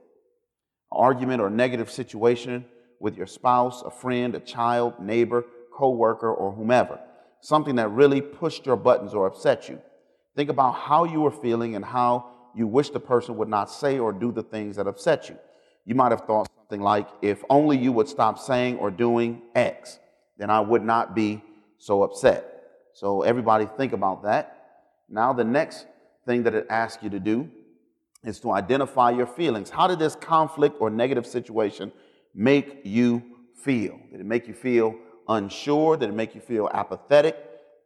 [0.91, 2.65] argument, or negative situation
[2.99, 6.99] with your spouse, a friend, a child, neighbor, co-worker, or whomever.
[7.41, 9.79] Something that really pushed your buttons or upset you.
[10.35, 13.99] Think about how you were feeling and how you wish the person would not say
[13.99, 15.37] or do the things that upset you.
[15.85, 19.99] You might have thought something like, if only you would stop saying or doing X,
[20.37, 21.41] then I would not be
[21.77, 22.45] so upset.
[22.93, 24.57] So, everybody think about that.
[25.07, 25.85] Now, the next
[26.27, 27.49] thing that it asks you to do
[28.23, 29.71] is to identify your feelings.
[29.71, 31.91] How did this conflict or negative situation
[32.35, 33.23] make you
[33.55, 33.99] feel?
[34.11, 34.95] Did it make you feel
[35.27, 35.97] unsure?
[35.97, 37.35] Did it make you feel apathetic,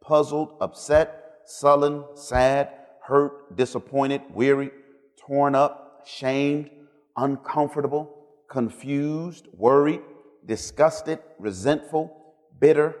[0.02, 1.22] puzzled, upset?
[1.44, 2.70] sullen, sad,
[3.02, 4.70] hurt, disappointed, weary,
[5.16, 6.70] torn up, shamed,
[7.16, 8.14] uncomfortable,
[8.48, 10.00] confused, worried,
[10.46, 12.96] disgusted, resentful, bitter,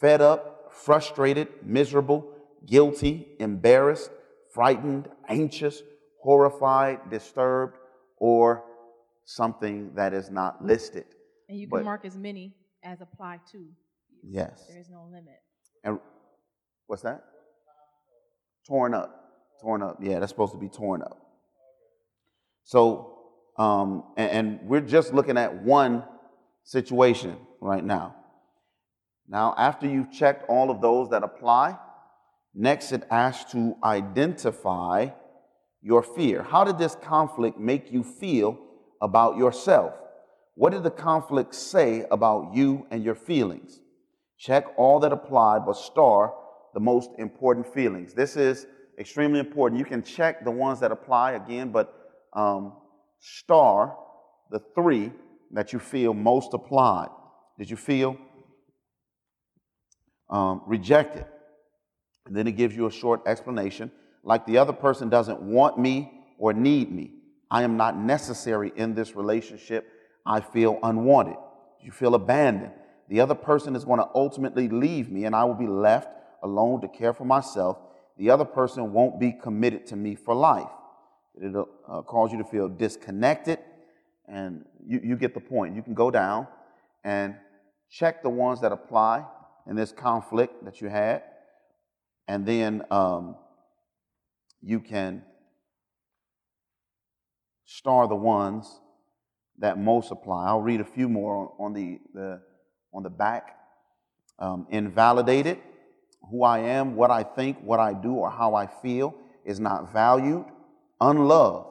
[0.00, 2.26] fed up, frustrated, miserable,
[2.66, 4.10] guilty, embarrassed,
[4.56, 5.82] frightened, anxious,
[6.22, 7.76] horrified, disturbed,
[8.16, 8.64] or
[9.26, 11.04] something that is not listed.
[11.50, 13.66] And you can but, mark as many as apply to.
[14.22, 14.64] Yes.
[14.66, 15.42] There is no limit.
[15.84, 16.00] And
[16.86, 17.22] what's that?
[18.66, 19.10] Torn up.
[19.60, 19.98] Torn up.
[20.00, 21.18] Yeah, that's supposed to be torn up.
[22.64, 23.18] So,
[23.58, 26.02] um, and, and we're just looking at one
[26.64, 28.16] situation right now.
[29.28, 31.76] Now, after you've checked all of those that apply,
[32.56, 35.08] next it asks to identify
[35.82, 36.42] your fear.
[36.42, 38.58] How did this conflict make you feel
[39.00, 39.92] about yourself?
[40.54, 43.80] What did the conflict say about you and your feelings?
[44.38, 46.34] Check all that apply, but star
[46.74, 48.14] the most important feelings.
[48.14, 48.66] This is
[48.98, 49.78] extremely important.
[49.78, 51.94] You can check the ones that apply again, but
[52.32, 52.72] um,
[53.20, 53.96] star
[54.50, 55.12] the three
[55.52, 57.08] that you feel most applied.
[57.58, 58.16] Did you feel
[60.30, 61.26] um, rejected?
[62.26, 63.90] And then it gives you a short explanation.
[64.22, 67.12] Like the other person doesn't want me or need me.
[67.50, 69.88] I am not necessary in this relationship.
[70.24, 71.36] I feel unwanted.
[71.80, 72.72] You feel abandoned.
[73.08, 76.08] The other person is going to ultimately leave me, and I will be left
[76.42, 77.78] alone to care for myself,
[78.18, 80.70] the other person won't be committed to me for life.
[81.40, 83.58] It'll uh, cause you to feel disconnected,
[84.26, 85.76] and you, you get the point.
[85.76, 86.48] You can go down
[87.04, 87.36] and
[87.90, 89.24] check the ones that apply
[89.68, 91.22] in this conflict that you had,
[92.28, 93.36] and then um,
[94.62, 95.22] you can
[97.64, 98.80] star the ones
[99.58, 100.46] that most apply.
[100.46, 102.40] I'll read a few more on the, the
[102.92, 103.56] on the back.
[104.38, 105.58] Um, invalidated
[106.30, 109.14] who I am, what I think, what I do, or how I feel
[109.44, 110.44] is not valued,
[111.00, 111.68] unloved.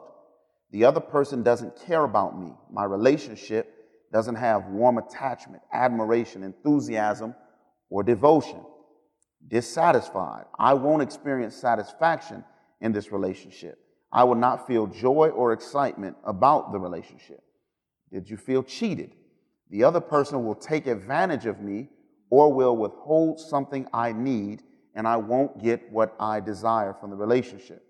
[0.72, 2.52] The other person doesn't care about me.
[2.70, 3.72] My relationship
[4.12, 7.34] doesn't have warm attachment, admiration, enthusiasm,
[7.90, 8.64] or devotion.
[9.48, 10.44] Dissatisfied.
[10.58, 12.44] I won't experience satisfaction
[12.80, 13.78] in this relationship.
[14.12, 17.42] I will not feel joy or excitement about the relationship.
[18.12, 19.12] Did you feel cheated?
[19.70, 21.88] The other person will take advantage of me
[22.30, 24.62] or will withhold something I need
[24.94, 27.84] and I won't get what I desire from the relationship.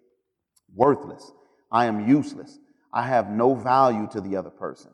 [0.74, 1.32] Worthless.
[1.70, 2.58] I am useless.
[2.92, 4.90] I have no value to the other person.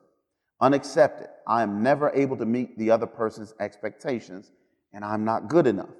[0.60, 1.28] Unaccepted.
[1.46, 4.50] I am never able to meet the other person's expectations
[4.92, 5.94] and I'm not good enough.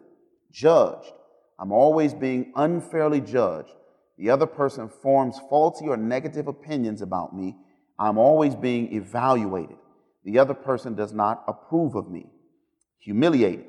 [0.53, 1.13] Judged.
[1.59, 3.73] I'm always being unfairly judged.
[4.19, 7.57] The other person forms faulty or negative opinions about me.
[7.99, 9.77] I'm always being evaluated.
[10.25, 12.27] The other person does not approve of me.
[12.99, 13.67] Humiliated.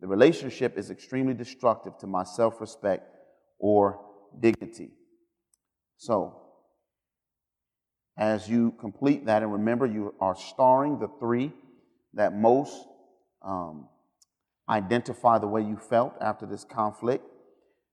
[0.00, 3.08] The relationship is extremely destructive to my self respect
[3.58, 4.00] or
[4.40, 4.90] dignity.
[5.96, 6.42] So,
[8.16, 11.52] as you complete that, and remember, you are starring the three
[12.14, 12.86] that most
[13.42, 13.88] um,
[14.72, 17.24] identify the way you felt after this conflict.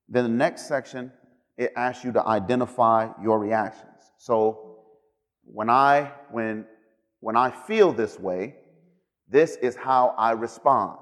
[0.07, 1.11] Then the next section,
[1.57, 4.11] it asks you to identify your reactions.
[4.17, 4.77] So
[5.43, 6.65] when I when
[7.19, 8.55] when I feel this way,
[9.27, 10.97] this is how I respond.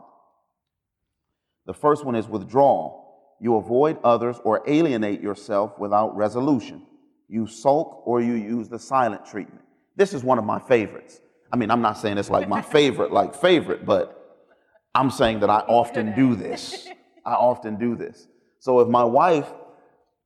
[1.68, 3.36] The first one is withdrawal.
[3.40, 6.82] You avoid others or alienate yourself without resolution.
[7.30, 9.64] You sulk or you use the silent treatment.
[9.96, 11.22] This is one of my favorites.
[11.52, 14.17] I mean, I'm not saying it's like my favorite, like favorite, but
[14.98, 16.88] I'm saying that I often do this.
[17.24, 18.28] I often do this.
[18.58, 19.48] So if my wife,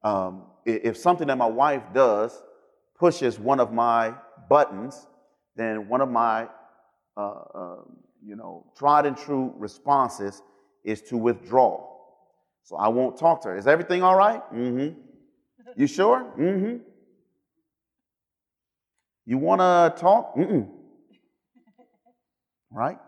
[0.02, 2.42] um, if something that my wife does
[2.98, 4.14] pushes one of my
[4.50, 5.08] buttons,
[5.58, 6.48] then one of my,
[7.18, 7.76] uh, uh,
[8.24, 10.42] you know, tried and true responses
[10.86, 11.86] is to withdraw.
[12.64, 13.58] So I won't talk to her.
[13.58, 14.42] Is everything all right?
[14.54, 14.98] Mm-hmm.
[15.76, 16.32] You sure?
[16.40, 16.78] Mm-hmm.
[19.26, 20.38] You want to talk?
[20.38, 20.70] Mm-mm.
[22.72, 23.00] Right?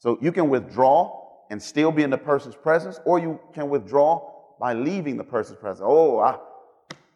[0.00, 4.32] So you can withdraw and still be in the person's presence, or you can withdraw
[4.58, 5.84] by leaving the person's presence.
[5.86, 6.38] Oh, I,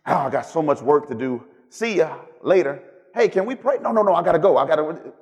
[0.07, 1.45] oh, I got so much work to do.
[1.70, 2.82] See ya later.
[3.14, 3.78] Hey, can we pray?
[3.80, 4.57] No, no, no, I got to go.
[4.57, 5.12] I got to.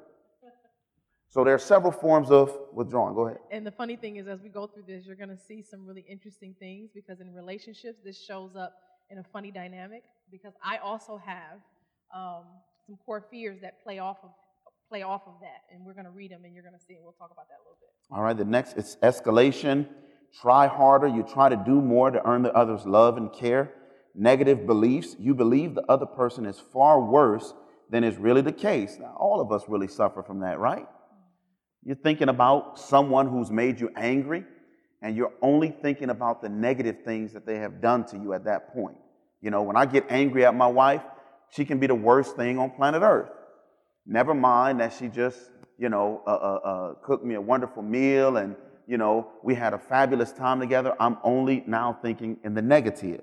[1.29, 3.15] So there are several forms of withdrawing.
[3.15, 3.39] Go ahead.
[3.51, 6.05] And the funny thing is, as we go through this, you're to see some really
[6.07, 8.75] interesting things because in relationships, this shows up
[9.09, 10.03] in a funny dynamic.
[10.31, 11.61] Because I also have
[12.15, 12.45] um,
[12.87, 14.31] some core fears that play off of
[14.93, 15.63] play off of that.
[15.73, 17.49] And we're going to read them and you're going to see, and we'll talk about
[17.49, 17.89] that a little bit.
[18.11, 19.89] All right, the next is escalation.
[20.43, 21.09] Try harder.
[21.09, 23.73] You try to do more to earn the other's love and care.
[24.15, 25.17] Negative beliefs.
[25.19, 27.55] You believe the other person is far worse
[27.89, 28.99] than is really the case.
[29.01, 30.87] Now, all of us really suffer from that, right?
[31.83, 34.45] You're thinking about someone who's made you angry,
[35.01, 38.45] and you're only thinking about the negative things that they have done to you at
[38.45, 38.99] that point.
[39.41, 41.03] You know, when I get angry at my wife,
[41.51, 43.31] she can be the worst thing on planet Earth.
[44.07, 45.39] Never mind that she just,
[45.79, 49.75] you know, uh, uh, uh, cooked me a wonderful meal and, you know, we had
[49.75, 50.95] a fabulous time together.
[50.99, 53.23] I'm only now thinking in the negative.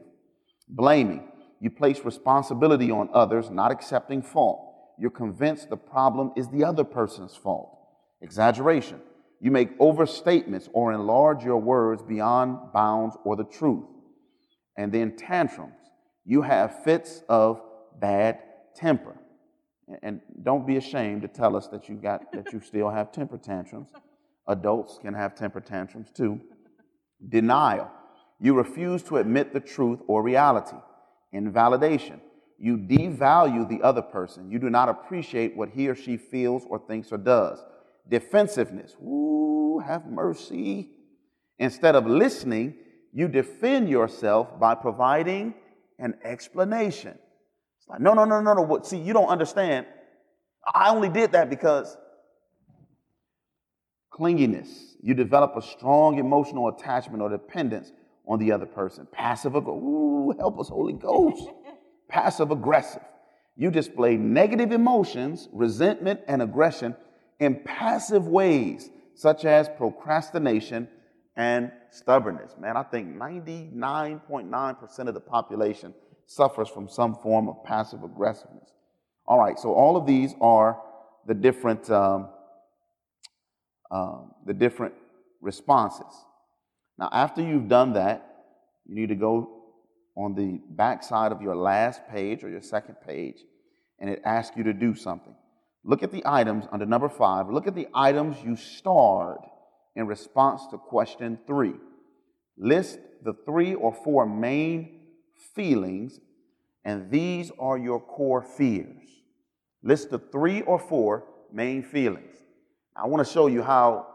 [0.68, 1.32] Blaming.
[1.60, 4.70] You place responsibility on others, not accepting fault.
[4.98, 7.78] You're convinced the problem is the other person's fault.
[8.22, 9.02] Exaggeration.
[9.42, 13.86] You make overstatements or enlarge your words beyond bounds or the truth.
[14.78, 15.74] And then tantrums.
[16.26, 17.62] You have fits of
[18.00, 18.40] bad
[18.76, 19.19] temper.
[20.04, 23.38] And don't be ashamed to tell us that you got that you still have temper
[23.38, 23.90] tantrums.
[24.48, 26.40] Adults can have temper tantrums too.
[27.28, 27.90] Denial.
[28.40, 30.78] You refuse to admit the truth or reality.
[31.32, 32.22] Invalidation.
[32.58, 34.52] You devalue the other person.
[34.52, 37.64] You do not appreciate what he or she feels or thinks or does.
[38.08, 38.96] Defensiveness.
[39.02, 40.90] Ooh, have mercy.
[41.58, 42.76] Instead of listening,
[43.14, 45.54] you defend yourself by providing
[46.00, 47.18] an explanation.
[47.90, 48.82] Like, no, no, no, no, no.
[48.84, 49.88] See, you don't understand.
[50.74, 51.98] I only did that because
[54.14, 54.96] clinginess.
[55.02, 57.92] You develop a strong emotional attachment or dependence
[58.28, 59.08] on the other person.
[59.12, 59.82] Passive aggressive.
[59.82, 61.50] Ooh, help us, Holy Ghost.
[62.08, 63.02] Passive aggressive.
[63.56, 66.96] You display negative emotions, resentment, and aggression
[67.40, 70.88] in passive ways, such as procrastination
[71.36, 72.56] and stubbornness.
[72.60, 75.94] Man, I think 99.9% of the population
[76.30, 78.70] suffers from some form of passive aggressiveness.
[79.26, 80.80] All right, so all of these are
[81.26, 82.30] the different, um,
[83.90, 84.94] um, the different
[85.42, 86.14] responses.
[87.00, 88.44] Now, after you've done that,
[88.86, 89.50] you need to go
[90.16, 93.38] on the back side of your last page or your second page,
[93.98, 95.34] and it asks you to do something.
[95.84, 97.50] Look at the items under number five.
[97.50, 99.42] Look at the items you starred
[99.96, 101.74] in response to question three.
[102.56, 104.99] List the three or four main
[105.56, 106.20] feelings,
[106.86, 109.04] and these are your core fears.
[109.84, 112.36] List the three or four main feelings.
[112.96, 114.08] I want to show you how,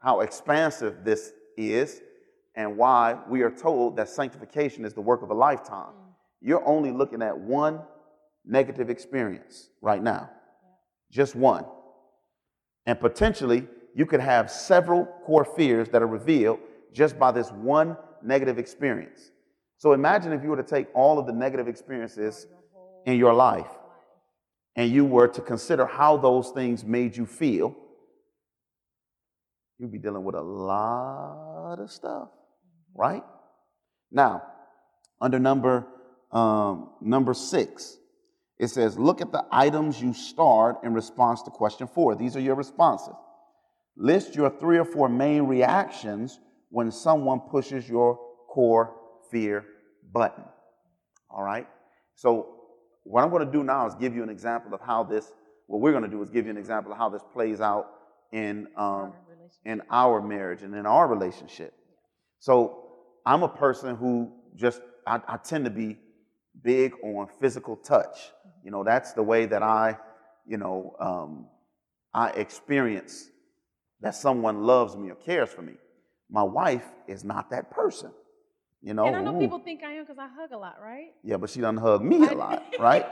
[0.00, 2.00] how expansive this is.
[2.54, 5.92] and why we are told that sanctification is the work of a lifetime.
[5.92, 6.12] Mm.
[6.40, 7.80] You're only looking at one
[8.44, 10.30] negative experience right now,
[11.10, 11.64] just one.
[12.86, 16.58] And potentially, you could have several core fears that are revealed
[16.92, 19.30] just by this one negative experience.
[19.82, 22.46] So imagine if you were to take all of the negative experiences
[23.04, 23.66] in your life
[24.76, 27.74] and you were to consider how those things made you feel,
[29.80, 32.28] you'd be dealing with a lot of stuff,
[32.94, 33.24] right?
[34.12, 34.44] Now,
[35.20, 35.84] under number
[36.30, 37.98] um, number six,
[38.60, 42.14] it says, look at the items you starred in response to question four.
[42.14, 43.16] These are your responses.
[43.96, 48.16] List your three or four main reactions when someone pushes your
[48.48, 48.94] core
[49.32, 49.64] fear
[50.12, 50.44] button.
[51.28, 51.66] All right?
[52.14, 52.58] So,
[53.04, 55.32] what I'm going to do now is give you an example of how this,
[55.66, 57.90] what we're going to do is give you an example of how this plays out
[58.30, 59.12] in, um,
[59.64, 61.74] in our marriage and in our relationship.
[62.38, 62.78] So,
[63.26, 65.96] I'm a person who just, I, I tend to be
[66.62, 68.30] big on physical touch.
[68.64, 69.96] You know, that's the way that I,
[70.46, 71.46] you know, um,
[72.12, 73.28] I experience
[74.00, 75.74] that someone loves me or cares for me.
[76.30, 78.10] My wife is not that person.
[78.82, 79.40] You know, And I know Ooh.
[79.40, 81.12] people think I am because I hug a lot, right?
[81.22, 83.06] Yeah, but she doesn't hug me a lot, right?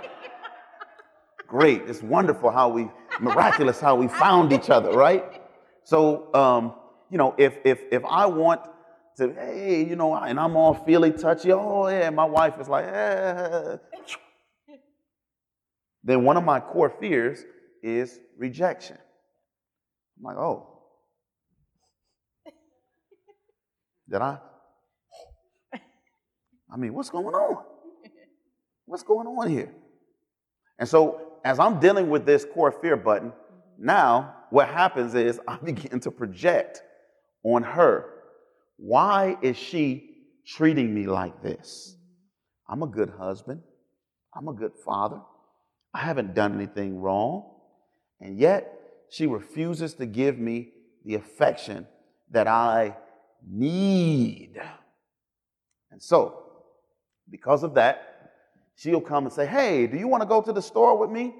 [1.47, 1.83] Great.
[1.87, 2.89] It's wonderful how we,
[3.21, 5.41] miraculous how we found each other, right?
[5.85, 6.75] So, um,
[7.09, 8.63] you know, if if if I want
[9.19, 12.87] to, hey, you know, and I'm all feely touchy, oh yeah, my wife is like,
[12.87, 13.77] eh.
[16.03, 17.45] Then one of my core fears
[17.83, 18.97] is rejection.
[20.19, 20.67] I'm like, oh,
[24.09, 24.39] did I?
[26.73, 27.65] I mean, what's going on?
[28.87, 29.73] What's going on here?
[30.79, 33.87] And so, as I'm dealing with this core fear button, mm-hmm.
[33.87, 36.83] now what happens is I begin to project
[37.45, 38.07] on her.
[38.77, 40.11] Why is she
[40.47, 41.95] treating me like this?
[41.95, 42.73] Mm-hmm.
[42.73, 43.63] I'm a good husband.
[44.35, 45.21] I'm a good father.
[45.95, 47.49] I haven't done anything wrong.
[48.21, 48.77] And yet,
[49.09, 50.73] she refuses to give me
[51.05, 51.87] the affection
[52.31, 52.97] that I
[53.49, 54.61] need.
[55.91, 56.50] And so,
[57.31, 58.33] because of that,
[58.77, 61.35] she'll come and say, Hey, do you want to go to the store with me?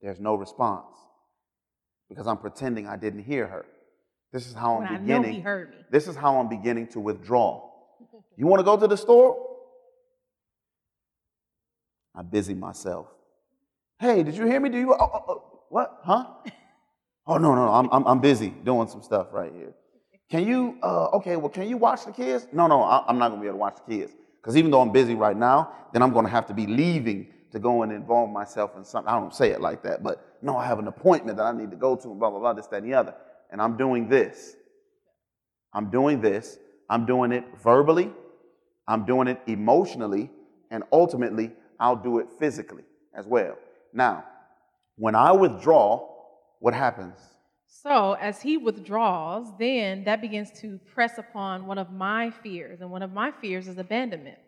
[0.00, 0.86] There's no response
[2.08, 3.64] because I'm pretending I didn't hear her.
[4.32, 5.34] This is how I'm When I know beginning.
[5.34, 5.76] he heard me.
[5.90, 7.68] This is how I'm beginning to withdraw.
[8.36, 9.36] You want to go to the store?
[12.14, 13.06] I busy myself.
[13.98, 14.68] Hey, did you hear me?
[14.70, 14.92] Do you?
[14.94, 16.00] Oh, oh, oh, what?
[16.04, 16.26] Huh?
[17.24, 17.72] Oh no, no, no.
[17.72, 19.72] I'm, I'm I'm busy doing some stuff right here.
[20.32, 20.78] Can you?
[20.82, 21.36] Uh, okay.
[21.36, 22.48] Well, can you watch the kids?
[22.52, 22.82] No, no.
[22.82, 25.14] I, I'm not gonna be able to watch the kids because even though I'm busy
[25.14, 28.82] right now, then I'm gonna have to be leaving to go and involve myself in
[28.82, 29.12] something.
[29.12, 31.70] I don't say it like that, but no, I have an appointment that I need
[31.70, 33.14] to go to, and blah blah blah, this, that, and the other.
[33.50, 34.56] And I'm doing this.
[35.74, 36.56] I'm doing this.
[36.88, 38.10] I'm doing it verbally.
[38.88, 40.30] I'm doing it emotionally,
[40.70, 43.58] and ultimately, I'll do it physically as well.
[43.92, 44.24] Now,
[44.96, 46.08] when I withdraw,
[46.60, 47.18] what happens?
[47.74, 52.90] So, as he withdraws, then that begins to press upon one of my fears, and
[52.90, 54.38] one of my fears is abandonment.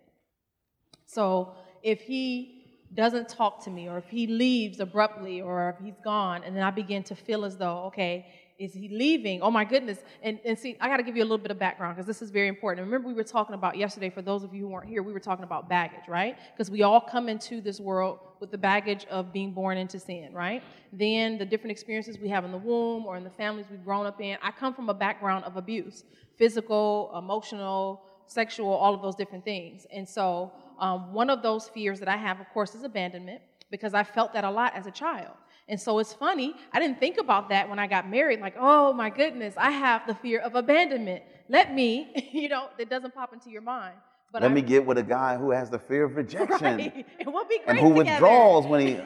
[1.07, 5.99] So, if he doesn't talk to me, or if he leaves abruptly, or if he's
[6.05, 8.27] gone, and then I begin to feel as though, okay,
[8.59, 9.43] is he leaving?
[9.43, 9.99] Oh my goodness.
[10.23, 12.23] And, and see, I got to give you a little bit of background because this
[12.23, 12.85] is very important.
[12.85, 15.21] Remember, we were talking about yesterday, for those of you who weren't here, we were
[15.21, 16.37] talking about baggage, right?
[16.53, 20.33] Because we all come into this world with the baggage of being born into sin,
[20.33, 20.63] right?
[20.93, 24.07] Then the different experiences we have in the womb or in the families we've grown
[24.07, 24.39] up in.
[24.41, 26.05] I come from a background of abuse
[26.37, 29.87] physical, emotional, sexual, all of those different things.
[29.93, 33.41] And so, um, one of those fears that I have, of course, is abandonment
[33.71, 35.35] because I felt that a lot as a child.
[35.69, 38.41] And so it's funny, I didn't think about that when I got married.
[38.41, 41.23] Like, oh my goodness, I have the fear of abandonment.
[41.49, 43.95] Let me, you know, it doesn't pop into your mind.
[44.31, 47.07] But Let I, me get with a guy who has the fear of rejection Right.
[47.19, 48.11] It would be great and who together.
[48.11, 49.01] withdraws when he.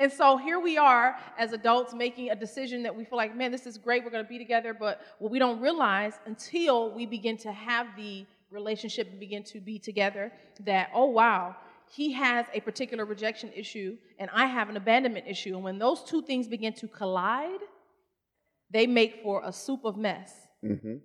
[0.00, 3.50] And so here we are as adults making a decision that we feel like, man,
[3.50, 4.72] this is great, we're going to be together.
[4.72, 9.60] But what we don't realize until we begin to have the relationship and begin to
[9.60, 11.56] be together that, oh, wow,
[11.90, 15.54] he has a particular rejection issue and I have an abandonment issue.
[15.54, 17.60] And when those two things begin to collide,
[18.70, 20.32] they make for a soup of mess.
[20.62, 20.96] hmm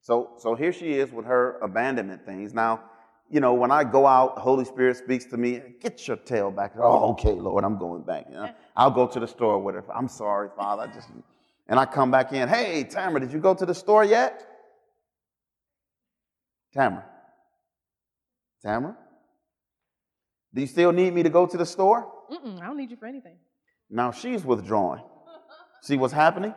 [0.00, 2.52] So, so here she is with her abandonment things.
[2.52, 2.82] Now,
[3.30, 5.60] you know, when I go out, Holy Spirit speaks to me.
[5.80, 6.72] Get your tail back.
[6.78, 8.26] Oh, okay, Lord, I'm going back.
[8.28, 8.50] You know?
[8.76, 9.84] I'll go to the store with her.
[9.92, 10.84] I'm sorry, Father.
[10.84, 11.08] I just,
[11.68, 12.48] and I come back in.
[12.48, 14.46] Hey, Tamara, did you go to the store yet?
[16.72, 17.04] Tamara.
[18.62, 18.96] Tamara.
[20.54, 22.10] Do you still need me to go to the store?
[22.30, 23.36] Mm-mm, I don't need you for anything.
[23.90, 25.02] Now she's withdrawing.
[25.82, 26.54] See what's happening?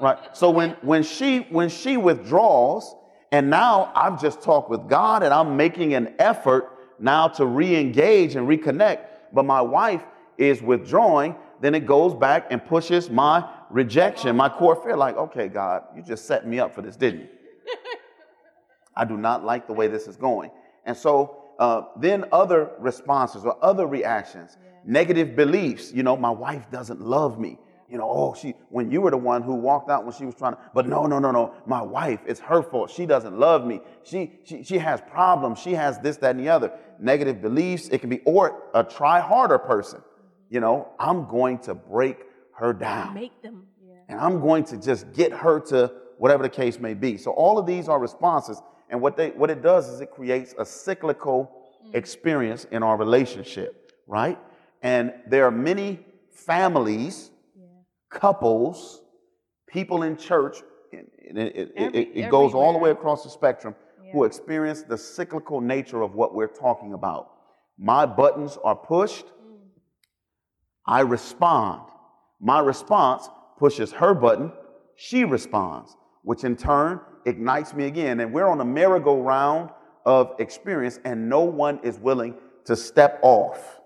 [0.00, 0.18] Right.
[0.36, 2.94] So when when she when she withdraws,
[3.32, 8.36] and now I've just talked with God and I'm making an effort now to re-engage
[8.36, 9.00] and reconnect,
[9.32, 10.02] but my wife
[10.36, 15.48] is withdrawing, then it goes back and pushes my rejection, my core fear, like, okay,
[15.48, 17.28] God, you just set me up for this, didn't you?
[18.96, 20.50] I do not like the way this is going.
[20.84, 24.70] And so uh, then other responses or other reactions, yeah.
[24.84, 27.58] negative beliefs, you know, my wife doesn't love me.
[27.90, 30.34] You know, oh, she, when you were the one who walked out when she was
[30.34, 32.90] trying to, but no, no, no, no, my wife, it's her fault.
[32.90, 33.80] She doesn't love me.
[34.02, 35.58] She, she, she has problems.
[35.58, 36.70] She has this, that, and the other.
[37.00, 40.02] Negative beliefs, it can be, or a try harder person.
[40.50, 42.24] You know, I'm going to break
[42.56, 43.14] her down.
[43.14, 43.66] Make them.
[43.82, 43.94] Yeah.
[44.10, 47.16] And I'm going to just get her to whatever the case may be.
[47.16, 48.60] So all of these are responses.
[48.90, 51.50] And what they what it does is it creates a cyclical
[51.86, 51.94] mm.
[51.94, 54.38] experience in our relationship, right?
[54.82, 57.64] And there are many families, yeah.
[58.10, 59.02] couples,
[59.66, 60.58] people in church,
[60.92, 64.12] it, it, Every, it, it goes all the way across the spectrum, yeah.
[64.12, 67.30] who experience the cyclical nature of what we're talking about.
[67.76, 69.58] My buttons are pushed, mm.
[70.86, 71.82] I respond.
[72.40, 73.28] My response
[73.58, 74.52] pushes her button,
[74.96, 78.20] she responds, which in turn ignites me again.
[78.20, 79.70] And we're on a merry-go-round
[80.04, 83.78] of experience, and no one is willing to step off.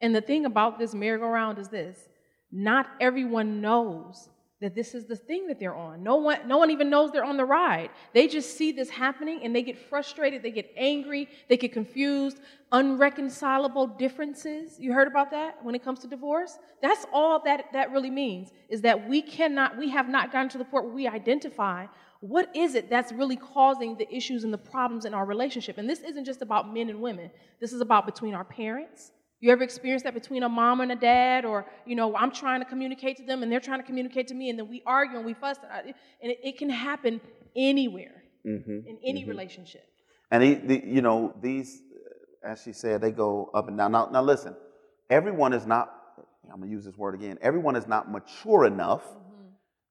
[0.00, 2.08] And the thing about this merry-go-round is this
[2.52, 4.28] not everyone knows
[4.60, 6.02] that this is the thing that they're on.
[6.02, 7.88] No one, no one even knows they're on the ride.
[8.12, 12.40] They just see this happening and they get frustrated, they get angry, they get confused,
[12.70, 14.78] unreconcilable differences.
[14.78, 16.58] You heard about that when it comes to divorce?
[16.82, 20.58] That's all that that really means is that we cannot, we have not gotten to
[20.58, 21.86] the point where we identify
[22.20, 25.78] what is it that's really causing the issues and the problems in our relationship.
[25.78, 27.30] And this isn't just about men and women.
[27.60, 30.96] This is about between our parents, you ever experienced that between a mom and a
[30.96, 34.28] dad, or you know, I'm trying to communicate to them and they're trying to communicate
[34.28, 37.20] to me, and then we argue and we fuss, and it, it can happen
[37.56, 38.86] anywhere mm-hmm.
[38.86, 39.30] in any mm-hmm.
[39.30, 39.86] relationship.
[40.30, 41.80] And he, the, you know, these,
[42.44, 43.92] as she said, they go up and down.
[43.92, 44.54] Now, now listen,
[45.08, 45.90] everyone is not.
[46.52, 47.38] I'm gonna use this word again.
[47.40, 49.29] Everyone is not mature enough mm-hmm.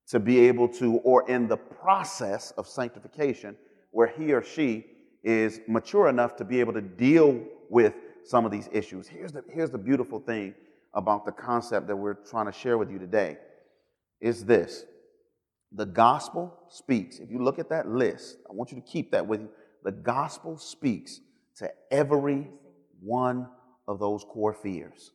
[0.09, 3.55] To be able to, or in the process of sanctification,
[3.91, 4.85] where he or she
[5.23, 7.93] is mature enough to be able to deal with
[8.25, 9.07] some of these issues.
[9.07, 10.55] Here's the, here's the beautiful thing
[10.93, 13.37] about the concept that we're trying to share with you today
[14.19, 14.85] is this.
[15.71, 17.19] The gospel speaks.
[17.19, 19.49] If you look at that list, I want you to keep that with you.
[19.83, 21.21] The gospel speaks
[21.57, 22.47] to every
[23.01, 23.47] one
[23.87, 25.11] of those core fears.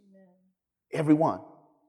[0.93, 1.41] Every one,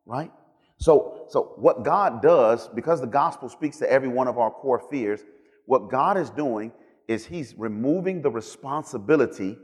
[0.06, 0.32] right?
[0.78, 4.84] So, so what God does, because the gospel speaks to every one of our core
[4.92, 5.22] fears,
[5.66, 6.72] what God is doing
[7.08, 9.58] is He's removing the responsibility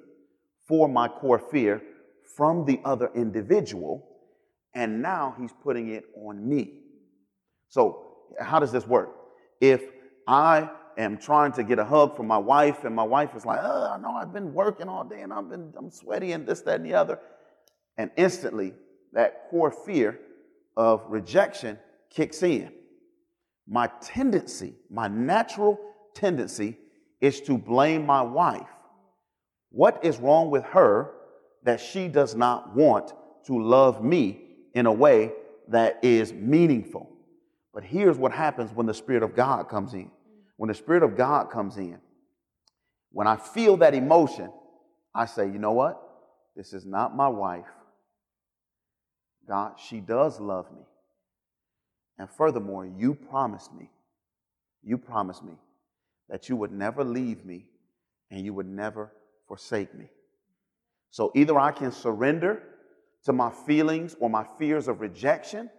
[0.67, 1.81] for my core fear
[2.35, 4.07] from the other individual,
[4.73, 6.79] and now he's putting it on me.
[7.67, 8.05] So,
[8.39, 9.09] how does this work?
[9.59, 9.83] If
[10.27, 13.59] I am trying to get a hug from my wife, and my wife is like,
[13.61, 16.75] "Oh, know I've been working all day, and I've been I'm sweaty, and this, that,
[16.75, 17.19] and the other,"
[17.97, 18.73] and instantly
[19.13, 20.19] that core fear
[20.75, 21.77] of rejection
[22.09, 22.71] kicks in.
[23.67, 25.79] My tendency, my natural
[26.13, 26.77] tendency,
[27.19, 28.67] is to blame my wife
[29.71, 31.13] what is wrong with her
[31.63, 33.13] that she does not want
[33.45, 34.41] to love me
[34.73, 35.31] in a way
[35.69, 37.09] that is meaningful?
[37.73, 40.11] But here's what happens when the Spirit of God comes in.
[40.57, 41.97] When the Spirit of God comes in,
[43.11, 44.51] when I feel that emotion,
[45.15, 46.01] I say, you know what?
[46.55, 47.65] This is not my wife.
[49.47, 50.83] God, she does love me.
[52.17, 53.89] And furthermore, you promised me,
[54.83, 55.53] you promised me
[56.29, 57.65] that you would never leave me
[58.29, 59.11] and you would never
[59.47, 60.09] forsake me.
[61.09, 62.63] So either I can surrender
[63.25, 65.69] to my feelings or my fears of rejection,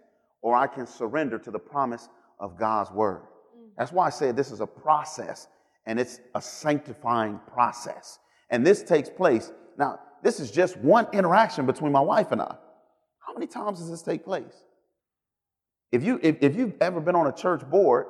[0.41, 2.09] or I can surrender to the promise
[2.39, 3.21] of God's word.
[3.21, 3.69] Mm.
[3.77, 5.47] That's why I say this is a process
[5.85, 8.19] and it's a sanctifying process.
[8.49, 9.51] And this takes place.
[9.77, 12.55] Now, this is just one interaction between my wife and I.
[13.33, 14.53] How many times does this take place?
[15.91, 18.05] If, you, if, if you've ever been on a church board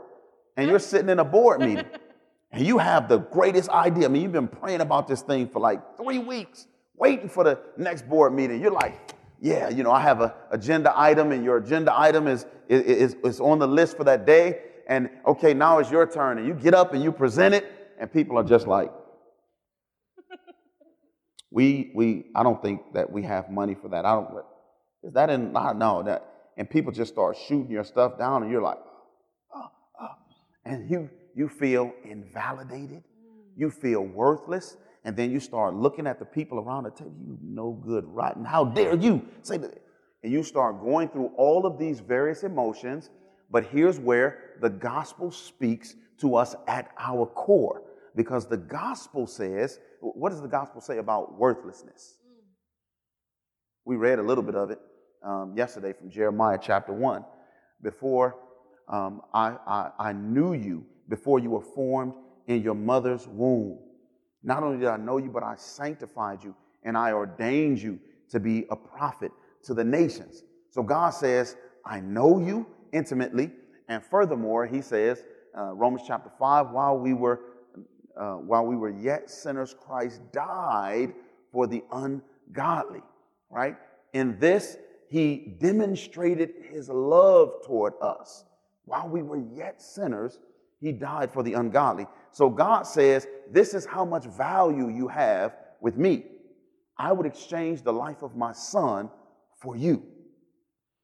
[0.57, 1.85] and you're sitting in a board meeting
[2.51, 4.05] and you have the greatest idea.
[4.05, 6.67] I mean, you've been praying about this thing for like three weeks,
[6.97, 8.61] waiting for the next board meeting.
[8.61, 12.45] You're like, yeah, you know, I have an agenda item, and your agenda item is,
[12.67, 14.59] is, is on the list for that day.
[14.87, 16.37] And okay, now it's your turn.
[16.37, 17.65] And you get up and you present it,
[17.97, 18.91] and people are just like,
[21.51, 24.05] we, we, I don't think that we have money for that.
[24.05, 24.45] I don't,
[25.03, 26.29] is that in, I know that.
[26.57, 28.77] And people just start shooting your stuff down, and you're like,
[29.55, 29.67] oh,
[29.99, 30.09] oh.
[30.65, 33.43] and you, you feel invalidated, mm.
[33.57, 37.37] you feel worthless, and then you start looking at the people around the table, you
[37.41, 38.45] no good, rotten.
[38.45, 39.83] How dare you say that?
[40.23, 43.09] and you start going through all of these various emotions,
[43.51, 47.83] but here's where the gospel speaks to us at our core.
[48.15, 52.19] Because the gospel says, what does the gospel say about worthlessness?
[52.25, 52.43] Mm.
[53.85, 54.79] We read a little bit of it
[55.23, 57.23] um, yesterday from Jeremiah chapter 1.
[57.81, 58.37] Before
[58.87, 62.13] um, I, I, I knew you, before you were formed
[62.47, 63.79] in your mother's womb.
[64.43, 67.99] Not only did I know you, but I sanctified you and I ordained you
[68.29, 69.31] to be a prophet
[69.63, 70.43] to the nations.
[70.69, 71.55] So God says,
[71.85, 73.51] I know you intimately.
[73.87, 75.23] And furthermore, he says,
[75.57, 77.41] uh, Romans chapter 5, while we were
[78.15, 81.13] uh, while we were yet sinners, Christ died
[81.51, 83.01] for the ungodly,
[83.49, 83.75] right?
[84.13, 84.77] In this,
[85.13, 88.45] he demonstrated his love toward us.
[88.85, 90.39] While we were yet sinners,
[90.79, 92.07] he died for the ungodly.
[92.31, 96.25] So God says, This is how much value you have with me.
[96.97, 99.11] I would exchange the life of my son
[99.61, 100.01] for you.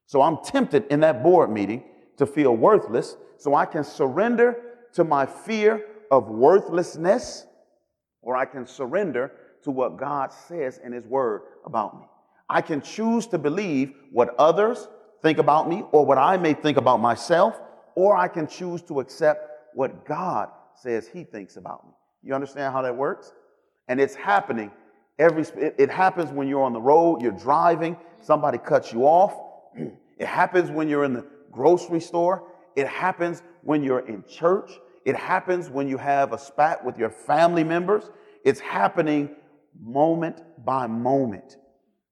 [0.08, 1.84] So I'm tempted in that board meeting
[2.18, 4.56] to feel worthless so I can surrender
[4.94, 7.46] to my fear of worthlessness
[8.24, 9.34] or I can surrender
[9.66, 12.08] to what God says in His Word about me.
[12.50, 14.88] I can choose to believe what others
[15.22, 17.60] think about me or what I may think about myself,
[17.96, 21.94] or I can choose to accept what God says He thinks about me.
[22.24, 23.34] You understand how that works?
[23.88, 24.72] And it's happening
[25.20, 29.36] every, it happens when you're on the road, you're driving, somebody cuts you off.
[30.20, 32.44] It happens when you're in the grocery store.
[32.76, 34.70] It happens when you're in church.
[35.06, 38.10] It happens when you have a spat with your family members.
[38.44, 39.30] It's happening
[39.82, 41.56] moment by moment.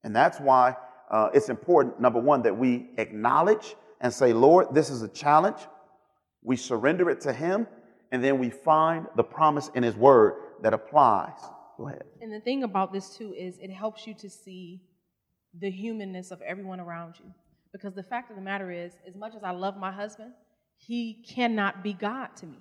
[0.03, 0.75] And that's why
[1.09, 5.57] uh, it's important, number one, that we acknowledge and say, Lord, this is a challenge.
[6.43, 7.67] We surrender it to Him,
[8.11, 11.39] and then we find the promise in His Word that applies.
[11.77, 12.03] Go ahead.
[12.21, 14.81] And the thing about this, too, is it helps you to see
[15.59, 17.31] the humanness of everyone around you.
[17.71, 20.31] Because the fact of the matter is, as much as I love my husband,
[20.77, 22.57] he cannot be God to me.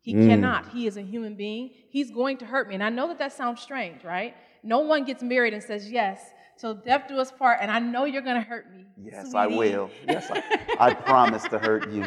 [0.00, 0.26] He mm.
[0.26, 0.68] cannot.
[0.68, 1.70] He is a human being.
[1.90, 2.74] He's going to hurt me.
[2.74, 4.34] And I know that that sounds strange, right?
[4.62, 6.20] No one gets married and says, Yes,
[6.58, 8.86] till death do us part, and I know you're going to hurt me.
[8.96, 9.36] Yes, sweetie.
[9.36, 9.90] I will.
[10.06, 12.06] Yes, I, I promise to hurt you.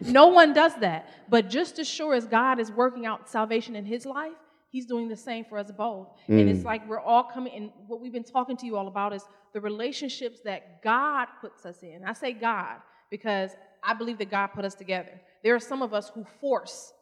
[0.00, 1.08] No one does that.
[1.28, 4.32] But just as sure as God is working out salvation in his life,
[4.70, 6.08] he's doing the same for us both.
[6.28, 6.40] Mm.
[6.40, 6.64] And it's mm.
[6.64, 9.60] like we're all coming, and what we've been talking to you all about is the
[9.60, 12.02] relationships that God puts us in.
[12.06, 12.76] I say God
[13.10, 13.50] because
[13.82, 15.20] I believe that God put us together.
[15.42, 16.92] There are some of us who force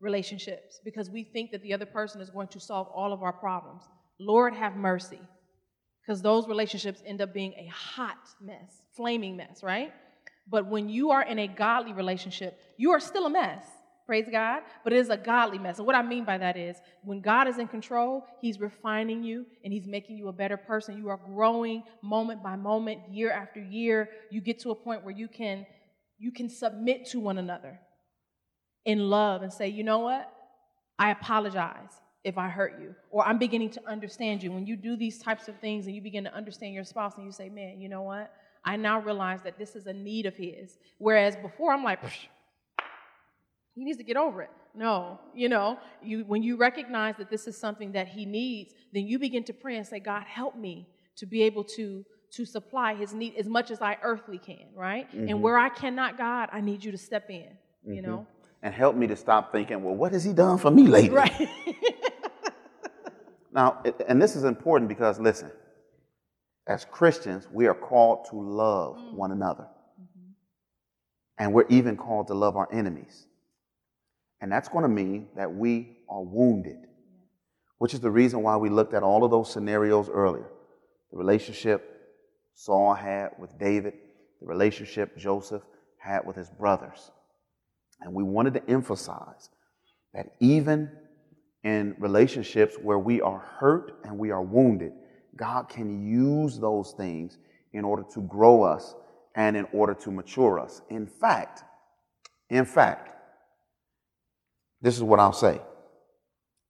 [0.00, 3.32] relationships because we think that the other person is going to solve all of our
[3.32, 3.82] problems.
[4.18, 5.20] Lord, have mercy.
[6.06, 9.92] Because those relationships end up being a hot mess, flaming mess, right?
[10.48, 13.64] But when you are in a godly relationship, you are still a mess.
[14.06, 14.62] Praise God.
[14.84, 15.78] But it is a godly mess.
[15.78, 19.46] And what I mean by that is when God is in control, He's refining you
[19.64, 20.96] and He's making you a better person.
[20.96, 24.08] You are growing moment by moment, year after year.
[24.30, 25.66] You get to a point where you can
[26.18, 27.78] you can submit to one another
[28.86, 30.32] in love and say, you know what?
[30.98, 31.90] I apologize
[32.26, 32.92] if I hurt you.
[33.12, 34.50] Or I'm beginning to understand you.
[34.50, 37.24] When you do these types of things and you begin to understand your spouse and
[37.24, 38.34] you say, man, you know what?
[38.64, 40.76] I now realize that this is a need of his.
[40.98, 42.00] Whereas before I'm like,
[43.76, 44.50] he needs to get over it.
[44.74, 49.06] No, you know, you, when you recognize that this is something that he needs, then
[49.06, 52.92] you begin to pray and say, God, help me to be able to to supply
[52.92, 55.08] his need as much as I earthly can, right?
[55.08, 55.28] Mm-hmm.
[55.28, 57.92] And where I cannot, God, I need you to step in, mm-hmm.
[57.92, 58.26] you know?
[58.66, 61.10] and help me to stop thinking, well, what has he done for me lately?
[61.10, 61.48] Right.
[63.56, 65.50] now, and this is important because, listen,
[66.66, 69.14] as Christians, we are called to love mm.
[69.14, 69.66] one another.
[70.00, 70.30] Mm-hmm.
[71.38, 73.26] And we're even called to love our enemies.
[74.42, 76.76] And that's going to mean that we are wounded,
[77.78, 80.50] which is the reason why we looked at all of those scenarios earlier.
[81.10, 81.92] The relationship
[82.54, 83.94] Saul had with David,
[84.40, 85.62] the relationship Joseph
[85.98, 87.10] had with his brothers.
[88.02, 89.48] And we wanted to emphasize
[90.12, 90.90] that even
[91.66, 94.92] in relationships where we are hurt and we are wounded,
[95.34, 97.38] God can use those things
[97.72, 98.94] in order to grow us
[99.34, 100.80] and in order to mature us.
[100.90, 101.64] In fact,
[102.50, 103.10] in fact,
[104.80, 105.60] this is what I'll say.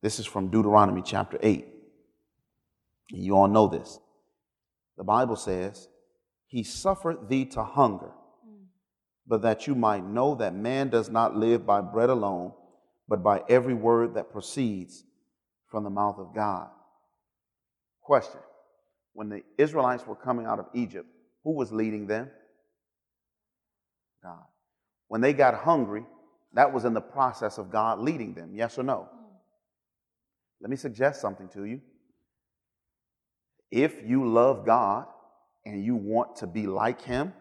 [0.00, 1.66] This is from Deuteronomy chapter 8.
[3.10, 3.98] You all know this.
[4.96, 5.88] The Bible says,
[6.46, 8.12] He suffered thee to hunger
[8.48, 8.64] mm.
[9.26, 12.52] but that you might know that man does not live by bread alone,
[13.08, 15.04] but by every word that proceeds
[15.68, 16.68] from the mouth of God.
[18.02, 18.40] Question
[19.12, 21.06] When the Israelites were coming out of Egypt,
[21.44, 22.30] who was leading them?
[24.22, 24.44] God.
[25.08, 26.04] When they got hungry,
[26.54, 29.08] that was in the process of God leading them, yes or no?
[30.60, 31.80] Let me suggest something to you.
[33.70, 35.06] If you love God
[35.64, 37.32] and you want to be like him,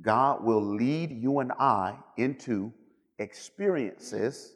[0.00, 2.72] God will lead you and I into
[3.22, 4.52] experiences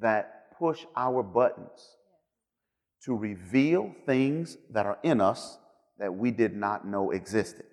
[0.00, 1.96] that push our buttons
[3.04, 5.58] to reveal things that are in us
[5.98, 7.66] that we did not know existed.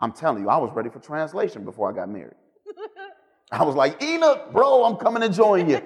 [0.00, 2.34] I'm telling you, I was ready for translation before I got married.
[3.52, 5.80] I was like, Enoch, bro, I'm coming to join you.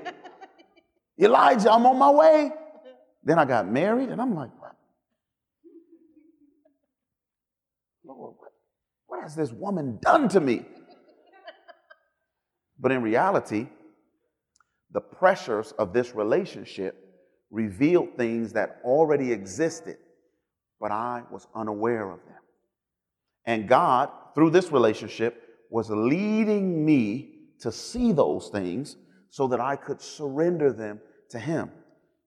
[1.20, 2.50] Elijah, I'm on my way.
[3.24, 4.76] Then I got married, and I'm like, what?
[8.04, 8.52] Lord, what,
[9.06, 10.64] what has this woman done to me?
[12.78, 13.68] But in reality,
[14.92, 16.96] the pressures of this relationship
[17.50, 19.96] revealed things that already existed,
[20.80, 22.38] but I was unaware of them.
[23.44, 28.96] And God, through this relationship, was leading me to see those things
[29.30, 31.00] so that I could surrender them
[31.30, 31.70] to Him.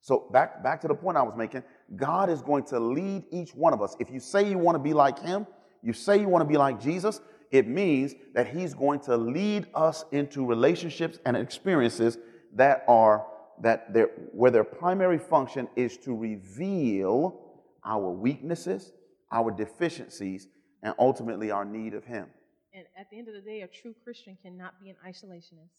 [0.01, 1.63] So, back, back to the point I was making
[1.95, 3.95] God is going to lead each one of us.
[3.99, 5.45] If you say you want to be like Him,
[5.83, 7.21] you say you want to be like Jesus,
[7.51, 12.17] it means that He's going to lead us into relationships and experiences
[12.53, 13.27] that are
[13.61, 18.91] that their, where their primary function is to reveal our weaknesses,
[19.31, 20.47] our deficiencies,
[20.81, 22.27] and ultimately our need of Him.
[22.73, 25.75] And at the end of the day, a true Christian cannot be an isolationist.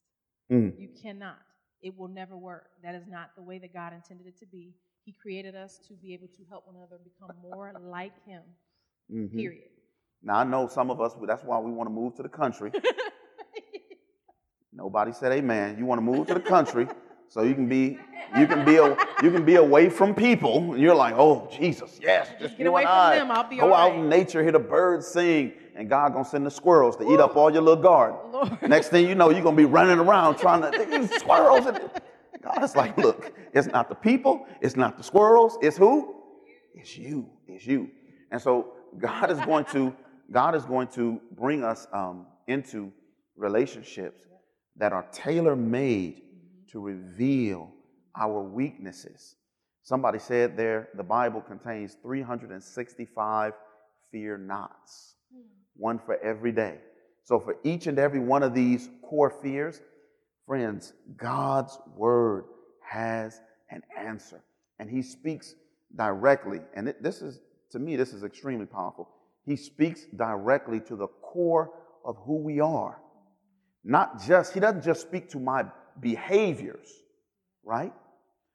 [0.52, 0.78] Mm.
[0.78, 1.38] You cannot.
[1.80, 2.66] It will never work.
[2.84, 4.74] That is not the way that God intended it to be.
[5.04, 8.42] He created us to be able to help one another become more like Him.
[9.10, 9.32] Mhm.
[9.32, 9.71] Period.
[10.22, 11.14] Now I know some of us.
[11.26, 12.72] That's why we want to move to the country.
[14.72, 15.76] Nobody said amen.
[15.78, 16.88] You want to move to the country
[17.28, 17.98] so you can be
[18.38, 20.72] you can be a, you can be away from people.
[20.72, 23.16] And you're like, oh Jesus, yes, just get away and from I.
[23.16, 26.24] them, I'll be Go all out in nature, hear the birds sing, and God gonna
[26.24, 28.18] send the squirrels to eat up all your little garden.
[28.32, 28.62] Lord.
[28.62, 31.66] Next thing you know, you're gonna be running around trying to squirrels.
[31.66, 31.90] And,
[32.42, 36.16] God is like, look, it's not the people, it's not the squirrels, it's who?
[36.74, 37.28] It's you.
[37.46, 37.88] It's you.
[38.32, 39.94] And so God is going to
[40.32, 42.90] God is going to bring us um, into
[43.36, 44.22] relationships
[44.76, 46.22] that are tailor made
[46.70, 47.70] to reveal
[48.18, 49.36] our weaknesses.
[49.82, 53.52] Somebody said there the Bible contains 365
[54.10, 55.16] fear nots,
[55.76, 56.78] one for every day.
[57.24, 59.80] So for each and every one of these core fears,
[60.46, 62.44] friends, God's word
[62.80, 64.40] has an answer.
[64.78, 65.54] And he speaks
[65.94, 66.60] directly.
[66.74, 69.08] And this is, to me, this is extremely powerful.
[69.44, 71.72] He speaks directly to the core
[72.04, 72.98] of who we are.
[73.84, 75.64] Not just, he doesn't just speak to my
[76.00, 76.88] behaviors,
[77.64, 77.92] right?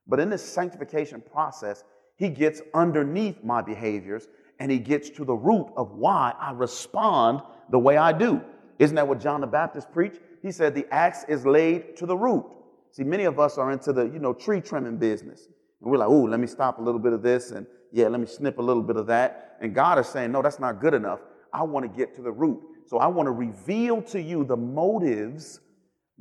[0.08, 1.84] But in this sanctification process,
[2.16, 4.28] he gets underneath my behaviors
[4.60, 8.42] and he gets to the root of why I respond the way I do.
[8.80, 10.20] Isn't that what John the Baptist preached?
[10.42, 12.46] He said the axe is laid to the root.
[12.92, 15.48] See, many of us are into the, you know, tree trimming business.
[15.82, 18.20] And we're like, oh, let me stop a little bit of this and yeah, let
[18.20, 19.58] me snip a little bit of that.
[19.62, 21.20] And God is saying, no, that's not good enough.
[21.54, 22.62] I want to get to the root.
[22.86, 25.60] So I want to reveal to you the motives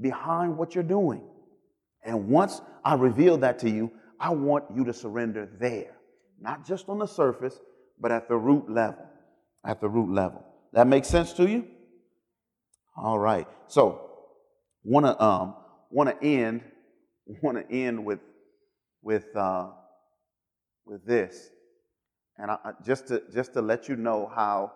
[0.01, 1.23] behind what you're doing.
[2.05, 5.97] And once I reveal that to you, I want you to surrender there,
[6.41, 7.59] not just on the surface,
[8.01, 9.05] but at the root level.
[9.65, 10.45] At the root level.
[10.73, 11.67] That makes sense to you?
[12.97, 13.47] All right.
[13.67, 14.11] So,
[14.85, 15.55] want to um,
[15.91, 16.63] want to end
[17.43, 18.21] want to end with
[19.03, 19.71] with uh,
[20.85, 21.51] with this,
[22.39, 24.73] and I, just to just to let you know how,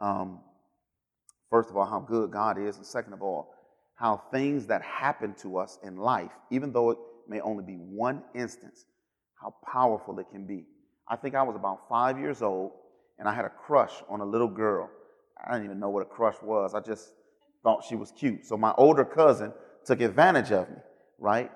[0.00, 0.40] um,
[1.50, 3.54] first of all, how good God is, and second of all,
[3.94, 8.22] how things that happen to us in life, even though it may only be one
[8.34, 8.84] instance,
[9.40, 10.66] how powerful it can be.
[11.08, 12.72] I think I was about five years old,
[13.18, 14.90] and I had a crush on a little girl.
[15.42, 16.74] I didn't even know what a crush was.
[16.74, 17.12] I just
[17.62, 18.46] thought she was cute.
[18.46, 19.52] So my older cousin
[19.84, 20.76] took advantage of me,
[21.18, 21.50] right?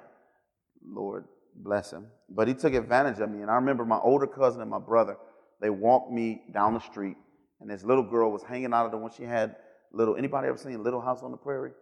[0.86, 1.24] Lord
[1.62, 2.06] bless him.
[2.28, 3.42] But he took advantage of me.
[3.42, 5.16] And I remember my older cousin and my brother,
[5.60, 7.16] they walked me down the street,
[7.60, 9.56] and this little girl was hanging out of the one she had
[9.92, 11.72] little anybody ever seen Little House on the Prairie?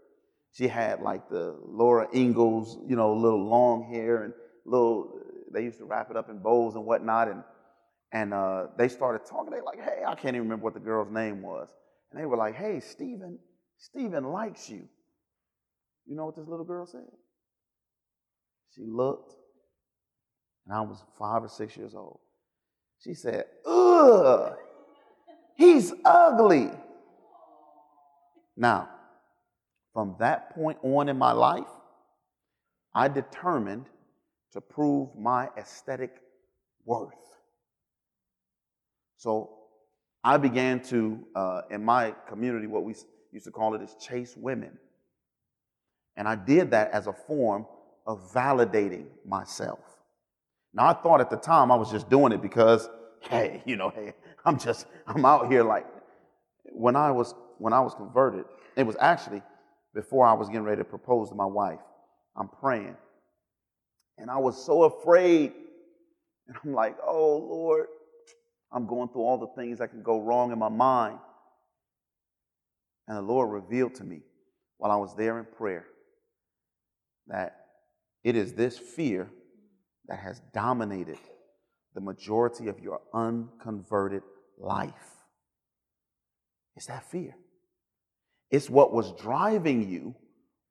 [0.53, 4.33] She had like the Laura Ingalls, you know, little long hair and
[4.65, 5.21] little
[5.53, 7.29] they used to wrap it up in bows and whatnot.
[7.29, 7.43] And
[8.13, 9.51] and uh, they started talking.
[9.51, 11.69] They like, hey, I can't even remember what the girl's name was.
[12.11, 13.39] And they were like, hey, Steven,
[13.79, 14.89] Steven likes you.
[16.07, 17.01] You know what this little girl said?
[18.75, 19.35] She looked,
[20.67, 22.19] and I was five or six years old.
[23.03, 24.57] She said, ugh,
[25.55, 26.71] he's ugly.
[28.57, 28.89] Now,
[29.93, 31.69] from that point on in my life,
[32.95, 33.87] I determined
[34.53, 36.17] to prove my aesthetic
[36.85, 37.13] worth.
[39.19, 39.51] So
[40.25, 42.95] I began to, uh, in my community, what we
[43.33, 44.79] used to call it is chase women.
[46.17, 47.67] And I did that as a form
[48.07, 49.96] of validating myself.
[50.77, 52.89] Now, I thought at the time I was just doing it because
[53.31, 54.13] hey, you know, hey,
[54.45, 55.87] I'm just, I'm out here like,
[56.65, 58.45] when I was, when I was converted,
[58.77, 59.43] it was actually
[59.95, 61.81] before I was getting ready to propose to my wife.
[62.37, 62.97] I'm praying.
[64.19, 65.53] And I was so afraid.
[66.47, 67.87] And I'm like, oh, Lord,
[68.71, 71.19] I'm going through all the things that can go wrong in my mind.
[73.09, 74.21] And the Lord revealed to me
[74.77, 75.87] while I was there in prayer
[77.29, 77.67] that
[78.23, 79.31] it is this fear
[80.09, 81.19] that has dominated
[81.95, 84.23] the majority of your unconverted
[84.59, 84.93] life.
[86.77, 87.35] It's that fear.
[88.51, 90.15] It's what was driving you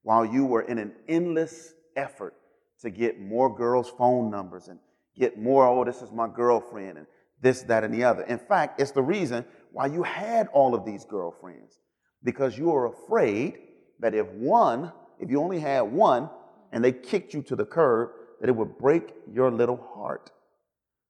[0.03, 2.36] while you were in an endless effort
[2.81, 4.79] to get more girls' phone numbers and
[5.17, 7.07] get more, oh, this is my girlfriend, and
[7.41, 8.23] this, that, and the other.
[8.23, 11.79] In fact, it's the reason why you had all of these girlfriends,
[12.23, 13.57] because you were afraid
[13.99, 16.29] that if one, if you only had one,
[16.71, 18.09] and they kicked you to the curb,
[18.46, 20.30] that it would break your little heart.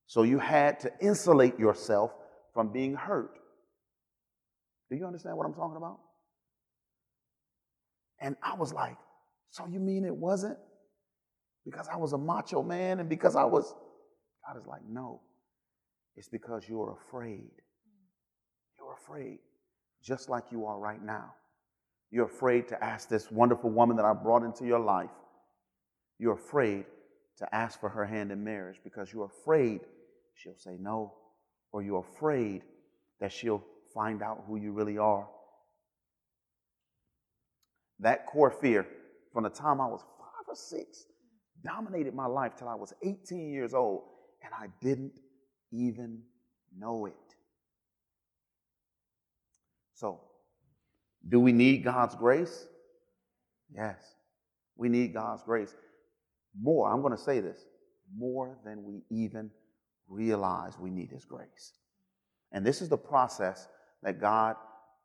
[0.08, 2.14] So you had to insulate yourself
[2.54, 3.38] from being hurt.
[4.90, 6.00] Do you understand what I'm talking about?
[8.22, 8.96] And I was like,
[9.50, 10.58] so you mean it wasn't
[11.66, 13.76] because I was a macho man and because I was.
[14.48, 15.20] God is like, no.
[16.16, 17.52] It's because you're afraid.
[18.80, 19.40] You're afraid,
[20.02, 21.34] just like you are right now.
[22.12, 25.10] You're afraid to ask this wonderful woman that I brought into your life.
[26.18, 26.86] You're afraid
[27.38, 29.82] to ask for her hand in marriage because you're afraid
[30.36, 31.14] she'll say no,
[31.72, 32.64] or you're afraid
[33.20, 33.64] that she'll
[33.94, 35.28] find out who you really are.
[38.00, 38.86] That core fear
[39.34, 41.06] from the time I was five or six
[41.64, 44.04] dominated my life till I was 18 years old,
[44.44, 45.20] and I didn't
[45.72, 46.22] even
[46.78, 47.14] know it.
[49.94, 50.20] So,
[51.28, 52.68] do we need God's grace?
[53.74, 53.98] Yes,
[54.76, 55.74] we need God's grace.
[56.60, 57.66] More, I'm going to say this,
[58.16, 59.49] more than we even
[60.08, 61.74] realize we need His grace.
[62.51, 63.68] And this is the process
[64.03, 64.56] that God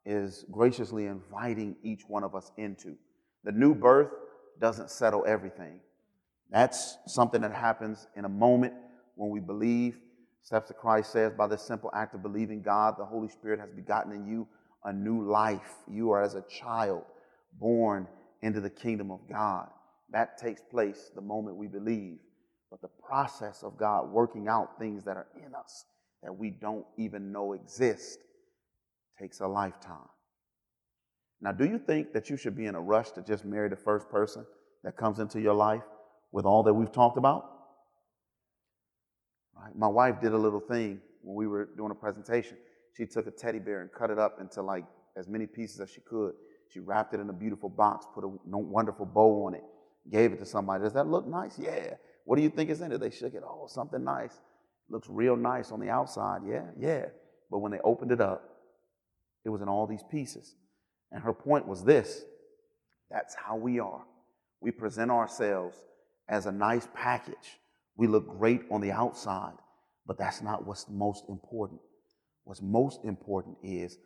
[0.04, 2.96] is graciously inviting each one of us into.
[3.44, 4.10] The new birth
[4.60, 5.80] doesn't settle everything.
[6.50, 8.74] That's something that happens in a moment
[9.14, 9.98] when we believe.
[10.42, 13.70] Steps of Christ says, by the simple act of believing God, the Holy Spirit has
[13.70, 14.46] begotten in you
[14.84, 15.74] a new life.
[15.88, 17.04] You are as a child
[17.58, 18.06] born
[18.42, 19.68] into the kingdom of God.
[20.12, 22.18] That takes place the moment we believe.
[22.70, 25.84] But the process of God working out things that are in us
[26.22, 28.18] that we don't even know exist
[29.18, 30.08] takes a lifetime.
[31.40, 33.76] Now, do you think that you should be in a rush to just marry the
[33.76, 34.44] first person
[34.84, 35.82] that comes into your life
[36.32, 37.50] with all that we've talked about?
[39.56, 39.74] Right?
[39.74, 42.56] My wife did a little thing when we were doing a presentation.
[42.96, 44.84] She took a teddy bear and cut it up into like
[45.16, 46.32] as many pieces as she could.
[46.68, 49.64] She wrapped it in a beautiful box, put a wonderful bow on it,
[50.10, 50.82] gave it to somebody.
[50.82, 51.58] Does that look nice?
[51.58, 51.94] Yeah.
[52.24, 53.00] What do you think is in it?
[53.00, 53.42] They shook it.
[53.44, 54.40] Oh, something nice.
[54.88, 56.42] Looks real nice on the outside.
[56.46, 57.06] Yeah, yeah.
[57.50, 58.44] But when they opened it up,
[59.44, 60.54] it was in all these pieces.
[61.12, 62.24] And her point was this
[63.10, 64.04] that's how we are.
[64.60, 65.76] We present ourselves
[66.28, 67.58] as a nice package.
[67.96, 69.54] We look great on the outside,
[70.06, 71.80] but that's not what's most important.
[72.44, 73.98] What's most important is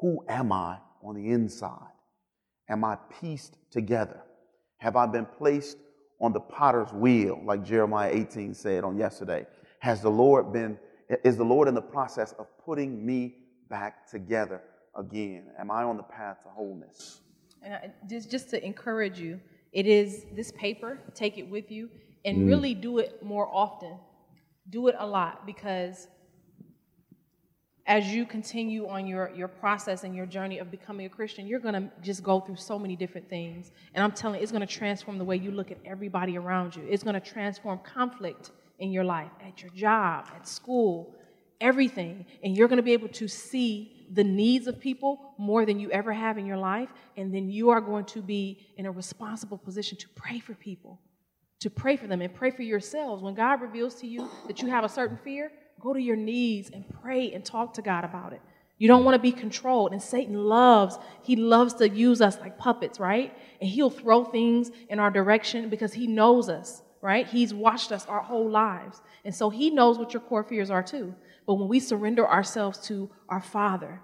[0.00, 1.90] who am I on the inside?
[2.68, 4.22] Am I pieced together?
[4.82, 5.78] Have I been placed
[6.20, 9.46] on the potter's wheel, like Jeremiah 18 said on yesterday?
[9.78, 10.76] Has the Lord been,
[11.22, 13.36] is the Lord in the process of putting me
[13.70, 14.60] back together
[14.96, 15.44] again?
[15.56, 17.20] Am I on the path to wholeness?
[17.62, 19.40] And I, just, just to encourage you,
[19.70, 21.88] it is this paper, take it with you,
[22.24, 22.48] and mm.
[22.48, 23.96] really do it more often.
[24.68, 26.08] Do it a lot because
[27.86, 31.58] as you continue on your, your process and your journey of becoming a Christian, you're
[31.58, 33.72] going to just go through so many different things.
[33.94, 36.76] And I'm telling you, it's going to transform the way you look at everybody around
[36.76, 36.84] you.
[36.88, 41.14] It's going to transform conflict in your life, at your job, at school,
[41.60, 42.24] everything.
[42.44, 45.90] And you're going to be able to see the needs of people more than you
[45.90, 46.88] ever have in your life.
[47.16, 51.00] And then you are going to be in a responsible position to pray for people,
[51.60, 53.22] to pray for them and pray for yourselves.
[53.22, 55.50] When God reveals to you that you have a certain fear,
[55.82, 58.40] Go to your knees and pray and talk to God about it.
[58.78, 59.92] You don't want to be controlled.
[59.92, 63.36] And Satan loves, he loves to use us like puppets, right?
[63.60, 67.26] And he'll throw things in our direction because he knows us, right?
[67.26, 69.02] He's watched us our whole lives.
[69.24, 71.14] And so he knows what your core fears are too.
[71.46, 74.00] But when we surrender ourselves to our Father,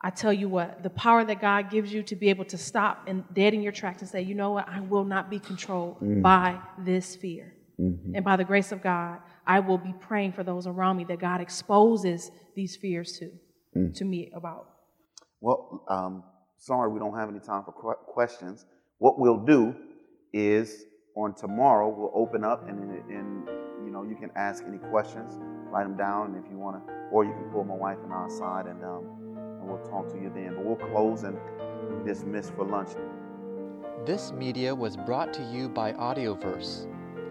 [0.00, 3.04] I tell you what, the power that God gives you to be able to stop
[3.06, 6.00] and dead in your tracks and say, you know what, I will not be controlled
[6.00, 6.20] mm.
[6.20, 7.54] by this fear.
[7.80, 8.16] Mm-hmm.
[8.16, 11.18] And by the grace of God, I will be praying for those around me that
[11.18, 13.30] God exposes these fears to,
[13.76, 13.94] mm.
[13.94, 14.68] to me about.
[15.40, 16.22] Well, um,
[16.58, 18.64] sorry, we don't have any time for qu- questions.
[18.98, 19.74] What we'll do
[20.32, 20.84] is
[21.16, 22.78] on tomorrow, we'll open up and,
[23.10, 23.48] and
[23.84, 25.38] you know, you can ask any questions,
[25.70, 28.12] write them down, and if you want to, or you can pull my wife and
[28.12, 29.04] I aside, and um,
[29.60, 30.54] and we'll talk to you then.
[30.54, 31.36] But we'll close and
[32.06, 32.90] dismiss for lunch.
[34.06, 36.86] This media was brought to you by Audioverse,